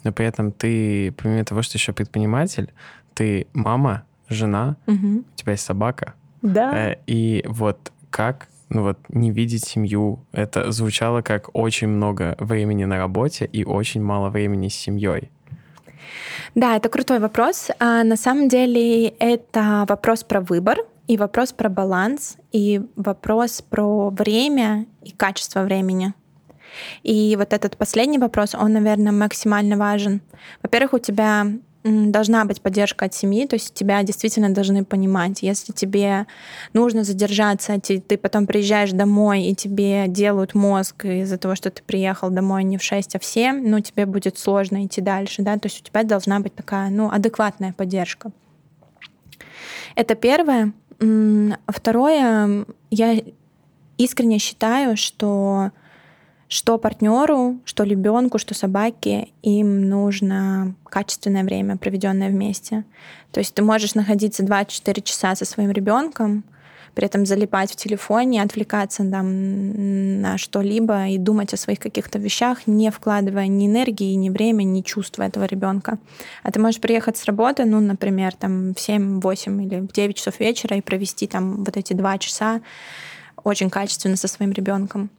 [0.05, 2.72] но при этом ты, помимо того, что еще предприниматель,
[3.14, 5.18] ты мама, жена, угу.
[5.20, 6.14] у тебя есть собака.
[6.43, 6.91] Да.
[6.91, 12.85] Э, и вот как ну вот не видеть семью, это звучало как очень много времени
[12.85, 15.31] на работе и очень мало времени с семьей.
[16.55, 17.70] Да, это крутой вопрос.
[17.79, 24.11] А на самом деле это вопрос про выбор, и вопрос про баланс, и вопрос про
[24.11, 26.14] время и качество времени.
[27.03, 30.20] И вот этот последний вопрос, он, наверное, максимально важен.
[30.62, 31.47] Во-первых, у тебя
[31.85, 35.43] должна быть поддержка от семьи, то есть тебя действительно должны понимать.
[35.43, 36.26] Если тебе
[36.72, 42.30] нужно задержаться, ты, потом приезжаешь домой, и тебе делают мозг из-за того, что ты приехал
[42.30, 45.66] домой не в 6, а в 7, ну, тебе будет сложно идти дальше, да, то
[45.66, 48.32] есть у тебя должна быть такая, ну, адекватная поддержка.
[49.95, 50.72] Это первое.
[51.68, 53.22] Второе, я
[53.99, 55.70] искренне считаю, что
[56.55, 62.85] что партнеру, что ребенку, что собаке, им нужно качественное время, проведенное вместе.
[63.33, 66.45] То есть ты можешь находиться 24 часа со своим ребенком,
[66.95, 72.69] при этом залипать в телефоне, отвлекаться там, на что-либо и думать о своих каких-то вещах,
[72.69, 75.99] не вкладывая ни энергии, ни время, ни чувства этого ребенка.
[76.45, 80.17] А ты можешь приехать с работы, ну, например, там в 7, 8 или в 9
[80.17, 82.61] часов вечера и провести там вот эти два часа
[83.43, 85.11] очень качественно со своим ребенком.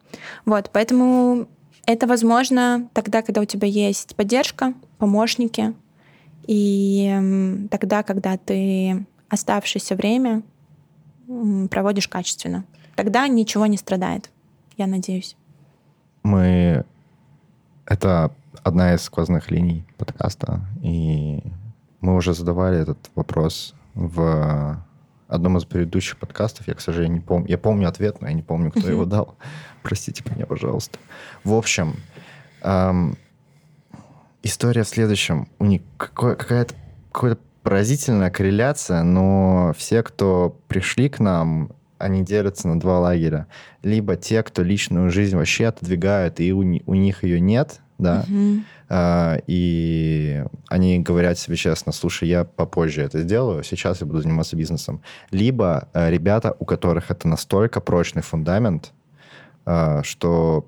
[0.45, 1.47] Вот, поэтому
[1.85, 5.73] это возможно тогда, когда у тебя есть поддержка, помощники,
[6.47, 10.43] и тогда, когда ты оставшееся время
[11.69, 12.65] проводишь качественно.
[12.95, 14.29] Тогда ничего не страдает,
[14.77, 15.35] я надеюсь.
[16.23, 16.85] Мы...
[17.87, 18.31] Это
[18.63, 21.43] одна из сквозных линий подкаста, и
[22.01, 24.83] мы уже задавали этот вопрос в
[25.27, 26.67] одном из предыдущих подкастов.
[26.67, 27.47] Я, к сожалению, не помню.
[27.47, 29.35] Я помню ответ, но я не помню, кто его дал.
[29.85, 30.97] Простите меня, пожалуйста.
[31.43, 31.97] В общем,
[32.63, 33.19] эм,
[34.41, 35.47] история в следующем.
[35.59, 36.73] У них какая-то
[37.11, 41.69] какая-то поразительная корреляция, но все, кто пришли к нам,
[41.99, 43.45] они делятся на два лагеря.
[43.83, 48.63] Либо те, кто личную жизнь вообще отодвигают, и у, у них ее нет, да, угу.
[48.89, 54.55] а, и они говорят себе честно, слушай, я попозже это сделаю, сейчас я буду заниматься
[54.55, 55.03] бизнесом.
[55.29, 58.91] Либо а, ребята, у которых это настолько прочный фундамент,
[59.65, 60.67] что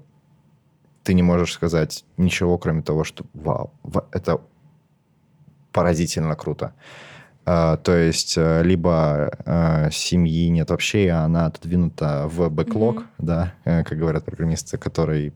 [1.04, 3.72] ты не можешь сказать ничего, кроме того, что вау,
[4.12, 4.42] это
[5.72, 6.74] поразительно круто.
[7.46, 13.06] Uh, то есть uh, либо uh, семьи нет вообще, и она отодвинута в бэклог, mm-hmm.
[13.20, 15.34] да, э, как говорят программисты, который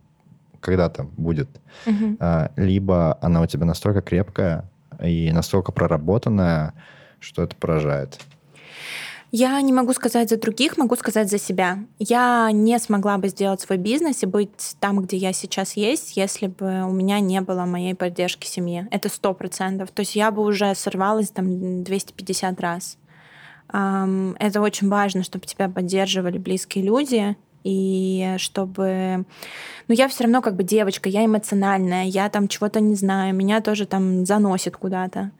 [0.59, 1.49] когда-то будет,
[1.87, 2.17] угу.
[2.55, 4.69] либо она у тебя настолько крепкая
[5.03, 6.75] и настолько проработанная,
[7.19, 8.19] что это поражает.
[9.33, 11.79] Я не могу сказать за других, могу сказать за себя.
[11.99, 16.47] Я не смогла бы сделать свой бизнес и быть там, где я сейчас есть, если
[16.47, 18.87] бы у меня не было моей поддержки семьи.
[18.91, 19.89] Это сто процентов.
[19.91, 22.97] То есть я бы уже сорвалась там 250 раз.
[23.69, 29.23] Это очень важно, чтобы тебя поддерживали близкие люди, и чтобы...
[29.87, 33.61] Ну, я все равно как бы девочка, я эмоциональная, я там чего-то не знаю, меня
[33.61, 35.31] тоже там заносит куда-то.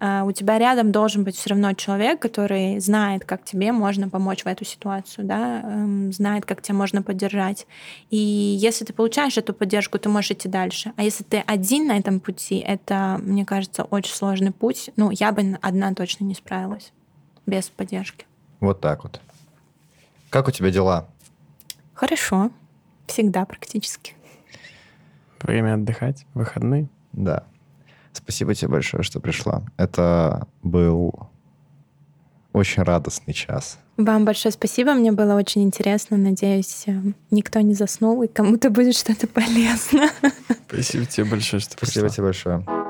[0.00, 4.44] А у тебя рядом должен быть все равно человек, который знает, как тебе можно помочь
[4.44, 7.66] в эту ситуацию, да, эм, знает, как тебя можно поддержать.
[8.10, 10.92] И если ты получаешь эту поддержку, ты можешь идти дальше.
[10.96, 14.90] А если ты один на этом пути, это, мне кажется, очень сложный путь.
[14.96, 16.92] Ну, я бы одна точно не справилась
[17.46, 18.26] без поддержки.
[18.60, 19.20] Вот так вот.
[20.30, 21.08] Как у тебя дела?
[21.94, 22.50] Хорошо.
[23.06, 24.14] Всегда практически.
[25.40, 26.88] Время отдыхать, выходные.
[27.12, 27.44] Да.
[28.16, 29.62] Спасибо тебе большое, что пришла.
[29.76, 31.12] Это был
[32.52, 33.78] очень радостный час.
[33.96, 36.16] Вам большое спасибо, мне было очень интересно.
[36.16, 36.94] Надеюсь, э,
[37.30, 40.08] никто не заснул и кому-то будет что-то полезно.
[40.68, 42.08] Спасибо тебе большое, что Спасибо пришла.
[42.10, 42.85] тебе большое.